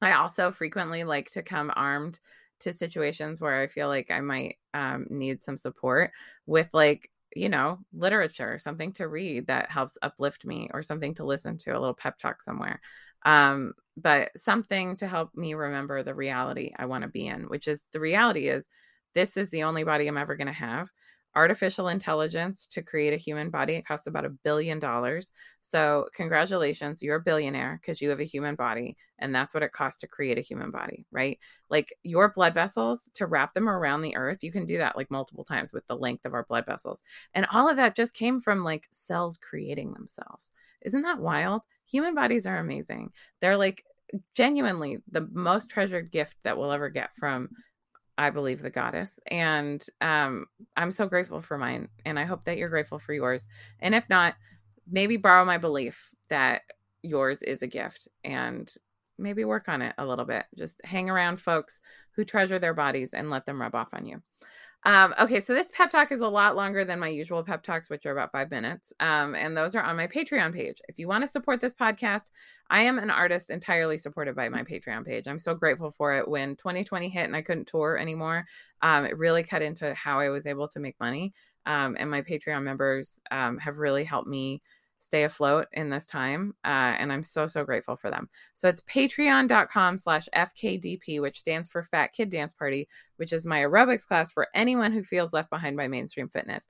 I 0.02 0.14
also 0.14 0.52
frequently 0.52 1.04
like 1.04 1.30
to 1.32 1.42
come 1.42 1.72
armed 1.76 2.20
to 2.62 2.74
situations 2.74 3.42
where 3.42 3.62
I 3.62 3.68
feel 3.68 3.88
like 3.88 4.12
I 4.12 4.22
might 4.22 4.58
um, 4.74 5.08
need 5.10 5.42
some 5.42 5.58
support 5.58 6.12
with 6.46 6.70
like 6.74 7.10
you 7.36 7.50
know, 7.50 7.80
literature, 7.94 8.58
something 8.58 8.94
to 8.94 9.08
read 9.08 9.48
that 9.48 9.70
helps 9.70 9.98
uplift 10.02 10.46
me 10.46 10.70
or 10.74 10.82
something 10.82 11.14
to 11.16 11.26
listen 11.26 11.58
to, 11.58 11.72
a 11.72 11.80
little 11.80 11.94
pep 11.94 12.18
talk 12.18 12.42
somewhere. 12.42 12.80
Um, 13.26 13.74
but 13.98 14.32
something 14.38 14.96
to 14.98 15.08
help 15.08 15.36
me 15.36 15.54
remember 15.54 16.04
the 16.04 16.16
reality 16.16 16.74
I 16.78 16.86
want 16.86 17.04
to 17.04 17.08
be 17.10 17.28
in, 17.28 17.44
which 17.44 17.68
is 17.68 17.82
the 17.94 18.00
reality 18.00 18.48
is 18.48 18.68
this 19.14 19.38
is 19.38 19.50
the 19.50 19.64
only 19.64 19.84
body 19.84 20.08
I'm 20.08 20.18
ever 20.18 20.36
going 20.36 20.48
to 20.48 20.54
have 20.54 20.90
artificial 21.36 21.90
intelligence 21.90 22.66
to 22.66 22.82
create 22.82 23.14
a 23.14 23.18
human 23.18 23.50
body. 23.50 23.74
It 23.74 23.86
costs 23.86 24.08
about 24.08 24.26
a 24.26 24.30
billion 24.30 24.80
dollars. 24.80 25.32
So, 25.62 26.08
congratulations, 26.16 27.02
you're 27.02 27.18
a 27.18 27.22
billionaire 27.22 27.80
because 27.82 28.02
you 28.02 28.10
have 28.10 28.22
a 28.22 28.26
human 28.26 28.56
body. 28.56 28.96
And 29.20 29.36
that's 29.36 29.54
what 29.54 29.64
it 29.64 29.72
costs 29.74 30.00
to 30.00 30.08
create 30.08 30.38
a 30.38 30.42
human 30.42 30.72
body, 30.72 31.06
right? 31.12 31.38
Like 31.70 31.94
your 32.04 32.30
blood 32.30 32.54
vessels 32.54 33.10
to 33.16 33.28
wrap 33.28 33.54
them 33.54 33.70
around 33.70 34.02
the 34.02 34.16
earth, 34.16 34.44
you 34.44 34.52
can 34.52 34.66
do 34.66 34.78
that 34.78 34.96
like 34.96 35.12
multiple 35.12 35.44
times 35.44 35.74
with 35.74 35.86
the 35.88 35.96
length 35.98 36.26
of 36.26 36.34
our 36.34 36.44
blood 36.44 36.66
vessels. 36.66 37.02
And 37.34 37.46
all 37.52 37.70
of 37.70 37.78
that 37.78 37.96
just 37.96 38.14
came 38.14 38.40
from 38.40 38.64
like 38.64 38.88
cells 38.92 39.38
creating 39.38 39.94
themselves. 39.94 40.52
Isn't 40.82 41.02
that 41.04 41.20
wild? 41.20 41.64
Human 41.92 42.16
bodies 42.16 42.46
are 42.46 42.58
amazing. 42.58 43.12
They're 43.42 43.58
like 43.58 43.84
genuinely 44.36 45.00
the 45.12 45.28
most 45.32 45.70
treasured 45.70 46.12
gift 46.12 46.36
that 46.44 46.58
we'll 46.58 46.72
ever 46.72 46.90
get 46.90 47.10
from 47.18 47.50
I 48.18 48.30
believe 48.30 48.62
the 48.62 48.70
goddess. 48.70 49.20
And 49.28 49.86
um, 50.02 50.46
I'm 50.78 50.92
so 50.92 51.08
grateful 51.08 51.42
for 51.42 51.58
mine. 51.58 51.90
And 52.06 52.18
I 52.18 52.24
hope 52.24 52.46
that 52.46 52.58
you're 52.58 52.70
grateful 52.70 53.00
for 53.00 53.14
yours. 53.14 53.46
And 53.80 53.94
if 53.94 54.08
not, 54.10 54.36
maybe 54.90 55.18
borrow 55.18 55.46
my 55.46 55.58
belief 55.58 56.10
that 56.30 56.62
yours 57.02 57.42
is 57.42 57.62
a 57.62 57.68
gift 57.68 58.08
and 58.24 58.74
maybe 59.18 59.46
work 59.46 59.68
on 59.68 59.82
it 59.82 59.96
a 59.98 60.06
little 60.06 60.26
bit. 60.26 60.46
Just 60.58 60.76
hang 60.84 61.10
around 61.10 61.42
folks 61.42 61.80
who 62.16 62.24
treasure 62.24 62.60
their 62.60 62.74
bodies 62.74 63.10
and 63.14 63.30
let 63.30 63.46
them 63.46 63.62
rub 63.62 63.76
off 63.76 63.90
on 63.94 64.06
you. 64.06 64.22
Um, 64.86 65.16
okay, 65.20 65.42
so 65.42 65.56
this 65.56 65.72
pep 65.74 65.90
talk 65.90 66.12
is 66.12 66.22
a 66.22 66.28
lot 66.28 66.56
longer 66.56 66.86
than 66.86 67.00
my 67.00 67.08
usual 67.08 67.44
pep 67.44 67.64
talks, 67.64 67.90
which 67.90 68.06
are 68.06 68.12
about 68.12 68.32
five 68.32 68.52
minutes. 68.52 68.94
Um, 69.00 69.34
and 69.34 69.58
those 69.58 69.74
are 69.74 69.82
on 69.82 69.98
my 69.98 70.06
Patreon 70.06 70.54
page. 70.54 70.80
If 70.88 71.00
you 71.00 71.08
want 71.08 71.24
to 71.24 71.28
support 71.28 71.60
this 71.60 71.74
podcast, 71.74 72.26
I 72.70 72.84
am 72.84 73.00
an 73.00 73.10
artist 73.10 73.50
entirely 73.50 73.98
supported 73.98 74.36
by 74.36 74.48
my 74.48 74.62
Patreon 74.62 75.04
page. 75.04 75.28
I'm 75.28 75.40
so 75.40 75.56
grateful 75.56 75.90
for 75.90 76.16
it. 76.16 76.28
When 76.28 76.56
2020 76.56 77.10
hit 77.10 77.26
and 77.26 77.36
I 77.36 77.42
couldn't 77.42 77.68
tour 77.68 77.98
anymore, 77.98 78.46
um, 78.84 79.06
it 79.06 79.18
really 79.18 79.42
cut 79.42 79.64
into 79.64 79.92
how 79.96 80.20
I 80.20 80.30
was 80.30 80.46
able 80.46 80.68
to 80.68 80.80
make 80.80 81.00
money. 81.00 81.34
Um, 81.66 81.96
and 81.98 82.12
my 82.12 82.22
Patreon 82.22 82.62
members 82.62 83.20
um, 83.32 83.58
have 83.58 83.78
really 83.78 84.04
helped 84.04 84.28
me 84.28 84.62
stay 85.00 85.24
afloat 85.24 85.68
in 85.72 85.90
this 85.90 86.08
time. 86.08 86.54
Uh, 86.64 86.96
and 86.98 87.12
I'm 87.12 87.24
so, 87.24 87.48
so 87.48 87.64
grateful 87.64 87.96
for 87.96 88.10
them. 88.10 88.30
So 88.56 88.68
it's 88.68 88.82
patreon.com 88.82 89.98
slash 89.98 90.28
FKDP, 90.36 91.22
which 91.22 91.40
stands 91.40 91.68
for 91.68 91.84
Fat 91.84 92.14
Kid 92.14 92.30
Dance 92.30 92.54
Party, 92.54 92.88
which 93.18 93.34
is 93.34 93.46
my 93.46 93.60
aerobics 93.60 94.06
class 94.06 94.32
for 94.32 94.48
anyone 94.54 94.92
who 94.92 95.04
feels 95.04 95.34
left 95.34 95.50
behind 95.50 95.78
by 95.78 95.88
mainstream 95.88 96.30
fitness. 96.30 96.64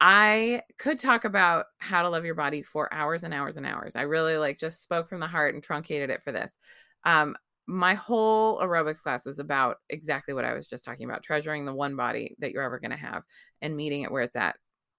I 0.00 0.62
could 0.78 0.98
talk 0.98 1.24
about 1.24 1.66
how 1.78 2.02
to 2.02 2.08
love 2.08 2.24
your 2.24 2.34
body 2.34 2.62
for 2.62 2.92
hours 2.92 3.22
and 3.22 3.32
hours 3.32 3.56
and 3.56 3.66
hours. 3.66 3.96
I 3.96 4.02
really 4.02 4.36
like 4.36 4.58
just 4.58 4.82
spoke 4.82 5.08
from 5.08 5.20
the 5.20 5.26
heart 5.26 5.54
and 5.54 5.62
truncated 5.62 6.10
it 6.10 6.22
for 6.22 6.32
this. 6.32 6.52
Um, 7.04 7.36
my 7.66 7.94
whole 7.94 8.60
aerobics 8.60 9.00
class 9.00 9.26
is 9.26 9.38
about 9.38 9.78
exactly 9.88 10.34
what 10.34 10.44
I 10.44 10.52
was 10.52 10.66
just 10.66 10.84
talking 10.84 11.08
about 11.08 11.22
treasuring 11.22 11.64
the 11.64 11.72
one 11.72 11.96
body 11.96 12.36
that 12.38 12.52
you're 12.52 12.62
ever 12.62 12.78
going 12.78 12.90
to 12.90 12.96
have 12.96 13.22
and 13.62 13.76
meeting 13.76 14.02
it 14.02 14.12
where 14.12 14.22
it's 14.22 14.36
at, 14.36 14.56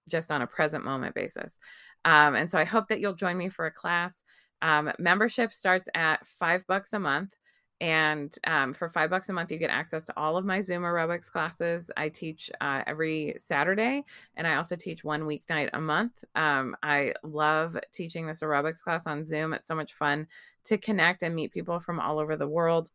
just 0.10 0.32
on 0.32 0.42
a 0.42 0.48
present 0.48 0.84
moment 0.84 1.14
basis. 1.14 1.60
Um, 2.06 2.36
and 2.36 2.50
so 2.50 2.58
I 2.58 2.64
hope 2.64 2.88
that 2.88 3.02
you'll 3.02 3.14
join 3.14 3.38
me 3.38 3.50
for 3.50 3.66
a 3.66 3.72
class. 3.72 4.24
Um, 4.62 4.92
membership 5.00 5.52
starts 5.52 5.90
at 5.94 6.26
five 6.26 6.66
bucks 6.68 6.94
a 6.94 7.00
month. 7.00 7.36
And 7.82 8.34
um, 8.48 8.74
for 8.74 8.90
five 8.90 9.10
bucks 9.10 9.28
a 9.28 9.34
month, 9.34 9.52
you 9.52 9.58
get 9.58 9.70
access 9.70 10.06
to 10.06 10.14
all 10.18 10.38
of 10.38 10.46
my 10.46 10.62
Zoom 10.62 10.84
aerobics 10.84 11.30
classes. 11.30 11.92
I 11.98 12.08
teach 12.08 12.50
uh, 12.62 12.84
every 12.88 13.36
Saturday, 13.38 14.06
and 14.38 14.48
I 14.48 14.56
also 14.56 14.78
teach 14.78 15.04
one 15.04 15.24
weeknight 15.24 15.72
a 15.74 15.82
month. 15.82 16.24
Um, 16.36 16.78
I 16.82 17.14
love 17.22 17.78
teaching 17.92 18.28
this 18.28 18.40
aerobics 18.40 18.80
class 18.80 19.06
on 19.06 19.26
Zoom. 19.26 19.54
It's 19.54 19.68
so 19.68 19.76
much 19.76 19.94
fun 19.94 20.28
to 20.66 20.78
connect 20.78 21.22
and 21.22 21.36
meet 21.36 21.52
people 21.52 21.82
from 21.82 22.00
all 22.00 22.18
over 22.18 22.38
the 22.38 22.48
world. 22.48 22.90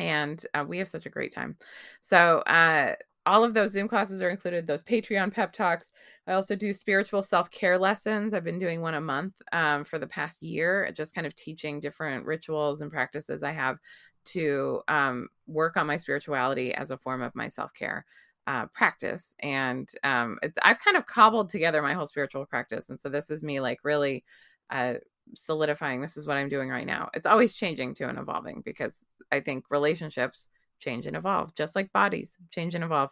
And 0.00 0.44
uh, 0.54 0.64
we 0.66 0.78
have 0.78 0.88
such 0.88 1.06
a 1.06 1.10
great 1.10 1.32
time. 1.32 1.56
So, 2.00 2.38
uh, 2.40 2.96
all 3.26 3.44
of 3.44 3.54
those 3.54 3.72
Zoom 3.72 3.88
classes 3.88 4.22
are 4.22 4.30
included, 4.30 4.66
those 4.66 4.82
Patreon 4.82 5.32
pep 5.32 5.52
talks. 5.52 5.88
I 6.26 6.32
also 6.32 6.56
do 6.56 6.72
spiritual 6.72 7.22
self 7.22 7.50
care 7.50 7.78
lessons. 7.78 8.34
I've 8.34 8.44
been 8.44 8.58
doing 8.58 8.80
one 8.80 8.94
a 8.94 9.00
month 9.00 9.34
um, 9.52 9.84
for 9.84 9.98
the 9.98 10.06
past 10.06 10.42
year, 10.42 10.90
just 10.92 11.14
kind 11.14 11.26
of 11.26 11.34
teaching 11.34 11.80
different 11.80 12.24
rituals 12.26 12.80
and 12.80 12.90
practices 12.90 13.42
I 13.42 13.52
have 13.52 13.78
to 14.26 14.82
um, 14.88 15.28
work 15.46 15.76
on 15.76 15.86
my 15.86 15.96
spirituality 15.96 16.74
as 16.74 16.90
a 16.90 16.98
form 16.98 17.22
of 17.22 17.34
my 17.34 17.48
self 17.48 17.72
care 17.74 18.04
uh, 18.46 18.66
practice. 18.66 19.34
And 19.40 19.88
um, 20.02 20.38
I've 20.62 20.82
kind 20.82 20.96
of 20.96 21.06
cobbled 21.06 21.50
together 21.50 21.82
my 21.82 21.94
whole 21.94 22.06
spiritual 22.06 22.46
practice. 22.46 22.88
And 22.88 23.00
so 23.00 23.08
this 23.08 23.30
is 23.30 23.42
me 23.42 23.60
like 23.60 23.80
really 23.84 24.24
uh, 24.70 24.94
solidifying 25.34 26.00
this 26.00 26.16
is 26.16 26.26
what 26.26 26.36
I'm 26.36 26.48
doing 26.48 26.68
right 26.68 26.86
now. 26.86 27.10
It's 27.14 27.26
always 27.26 27.52
changing 27.52 27.94
too 27.94 28.06
and 28.06 28.18
evolving 28.18 28.62
because 28.64 29.04
I 29.30 29.40
think 29.40 29.64
relationships 29.70 30.48
change 30.80 31.06
and 31.06 31.16
evolve, 31.16 31.54
just 31.54 31.76
like 31.76 31.92
bodies 31.92 32.36
change 32.50 32.74
and 32.74 32.82
evolve. 32.82 33.10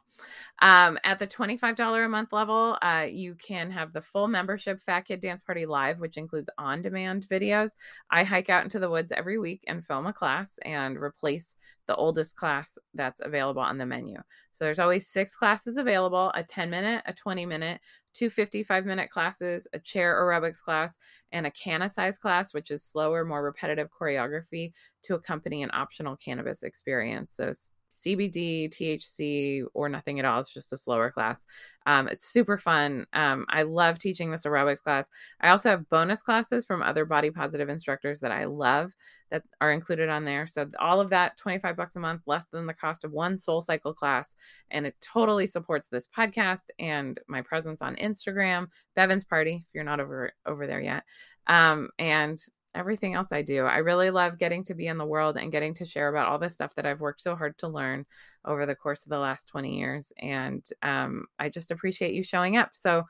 Um, 0.61 0.99
at 1.05 1.19
the 1.19 1.27
$25 1.27 2.05
a 2.05 2.09
month 2.09 2.33
level, 2.33 2.77
uh, 2.83 3.07
you 3.09 3.35
can 3.35 3.71
have 3.71 3.93
the 3.93 4.03
full 4.03 4.27
membership 4.27 4.81
Fat 4.81 5.03
Kid 5.03 5.21
Dance 5.21 5.43
Party 5.43 5.67
Live, 5.67 6.01
which 6.01 6.17
includes 6.17 6.51
on 6.59 6.83
demand 6.83 7.27
videos. 7.29 7.71
I 8.11 8.25
hike 8.25 8.51
out 8.51 8.65
into 8.65 8.79
the 8.79 8.91
woods 8.91 9.13
every 9.13 9.39
week 9.39 9.63
and 9.69 9.85
film 9.85 10.07
a 10.07 10.13
class 10.13 10.59
and 10.65 10.97
replace 10.97 11.55
the 11.89 11.97
oldest 11.97 12.37
class 12.37 12.79
that's 12.95 13.21
available 13.25 13.63
on 13.63 13.79
the 13.79 13.87
menu. 13.87 14.17
So 14.53 14.65
there's 14.65 14.79
always 14.79 15.09
six 15.09 15.35
classes 15.35 15.77
available 15.77 16.31
a 16.35 16.45
10 16.45 16.71
minute, 16.71 17.03
a 17.07 17.13
20 17.13 17.47
minute, 17.47 17.81
two 18.15 18.31
55 18.31 18.85
minute 18.85 19.11
classes, 19.11 19.67
a 19.73 19.79
chair 19.79 20.15
aerobics 20.15 20.61
class, 20.61 20.97
and 21.33 21.47
a 21.47 21.51
canna 21.51 21.91
size 21.91 22.19
class, 22.19 22.55
which 22.55 22.71
is 22.71 22.85
slower, 22.85 23.25
more 23.25 23.43
repetitive 23.43 23.89
choreography 23.91 24.73
to 25.03 25.15
accompany 25.15 25.63
an 25.63 25.71
optional 25.73 26.17
cannabis 26.17 26.63
experience. 26.63 27.35
So 27.37 27.53
CBD, 27.91 28.69
THC, 28.71 29.65
or 29.75 29.89
nothing 29.89 30.19
at 30.19 30.25
all. 30.25 30.41
It's 30.41 30.53
just 30.53 30.73
a 30.73 30.77
slower 30.77 31.11
class. 31.11 31.45
Um, 31.87 32.09
it's 32.09 32.27
super 32.27 32.59
fun. 32.59 33.07
Um, 33.13 33.47
I 33.49 33.63
love 33.63 33.99
teaching 33.99 34.31
this 34.31 34.45
aerobics 34.45 34.83
class. 34.83 35.09
I 35.41 35.49
also 35.49 35.71
have 35.71 35.89
bonus 35.89 36.23
classes 36.23 36.65
from 36.65 36.83
other 36.83 37.05
body 37.05 37.31
positive 37.31 37.69
instructors 37.69 38.21
that 38.21 38.33
I 38.33 38.45
love 38.45 38.93
that 39.31 39.43
are 39.61 39.73
included 39.73 40.09
on 40.09 40.25
there. 40.25 40.47
So 40.47 40.69
all 40.79 41.01
of 41.01 41.11
that, 41.11 41.37
25 41.39 41.77
bucks 41.77 41.97
a 41.97 42.01
month, 42.01 42.23
less 42.27 42.45
than 42.51 42.67
the 42.67 42.75
cost 42.75 43.05
of 43.05 43.13
one 43.13 43.37
SoulCycle 43.37 43.95
class. 43.95 44.35
And 44.71 44.87
it 44.87 44.97
totally 45.01 45.47
supports 45.47 45.89
this 45.89 46.09
podcast 46.17 46.65
and 46.79 47.19
my 47.27 47.43
presence 47.43 47.83
on 47.83 47.97
Instagram, 47.97 48.69
Bevin's 48.95 49.25
Party, 49.25 49.65
if 49.67 49.75
you're 49.75 49.85
not 49.85 50.01
over 50.01 50.33
over 50.47 50.67
there 50.67 50.81
yet. 50.81 51.05
Um, 51.47 51.91
and 51.99 52.39
everything 52.79 53.15
else 53.15 53.33
I 53.33 53.43
do. 53.43 53.65
I 53.65 53.79
really 53.79 54.11
love 54.11 54.39
getting 54.39 54.65
to 54.65 54.75
be 54.75 54.87
in 54.87 54.99
the 54.99 55.05
world 55.05 55.37
and 55.37 55.53
getting 55.53 55.75
to 55.75 55.85
share 55.85 56.09
about 56.09 56.29
all 56.29 56.39
the 56.39 56.49
stuff 56.49 56.75
that 56.77 56.87
I've 56.87 57.01
worked 57.01 57.21
so 57.21 57.35
hard 57.35 57.59
to 57.59 57.69
learn 57.69 58.07
over 58.45 58.65
the 58.67 58.75
course 58.75 59.05
of 59.05 59.11
the 59.11 59.19
last 59.19 59.49
20 59.49 59.77
years. 59.77 60.13
And 60.19 60.67
um, 60.83 61.27
I 61.39 61.49
just 61.49 61.71
appreciate 61.71 62.15
you 62.15 62.23
showing 62.23 62.57
up. 62.57 62.71
So, 62.73 63.05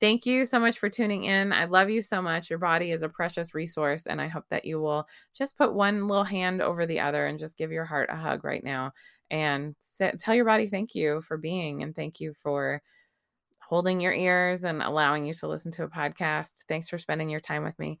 thank 0.00 0.26
you 0.26 0.44
so 0.44 0.58
much 0.58 0.80
for 0.80 0.88
tuning 0.88 1.26
in. 1.26 1.52
I 1.52 1.66
love 1.66 1.88
you 1.88 2.02
so 2.02 2.20
much. 2.20 2.50
Your 2.50 2.58
body 2.58 2.90
is 2.90 3.02
a 3.02 3.08
precious 3.08 3.54
resource. 3.54 4.08
And 4.08 4.20
I 4.20 4.26
hope 4.26 4.44
that 4.50 4.64
you 4.64 4.80
will 4.80 5.06
just 5.32 5.56
put 5.56 5.74
one 5.74 6.08
little 6.08 6.24
hand 6.24 6.60
over 6.60 6.86
the 6.86 6.98
other 6.98 7.26
and 7.26 7.38
just 7.38 7.56
give 7.56 7.70
your 7.70 7.84
heart 7.84 8.10
a 8.12 8.16
hug 8.16 8.42
right 8.42 8.64
now 8.64 8.90
and 9.30 9.76
sit, 9.78 10.18
tell 10.18 10.34
your 10.34 10.44
body 10.44 10.66
thank 10.66 10.96
you 10.96 11.22
for 11.22 11.36
being 11.36 11.84
and 11.84 11.94
thank 11.94 12.20
you 12.20 12.34
for 12.34 12.82
holding 13.60 14.00
your 14.00 14.12
ears 14.12 14.64
and 14.64 14.82
allowing 14.82 15.24
you 15.24 15.34
to 15.34 15.46
listen 15.46 15.70
to 15.72 15.84
a 15.84 15.88
podcast. 15.88 16.50
Thanks 16.68 16.88
for 16.88 16.98
spending 16.98 17.30
your 17.30 17.40
time 17.40 17.62
with 17.62 17.78
me. 17.78 18.00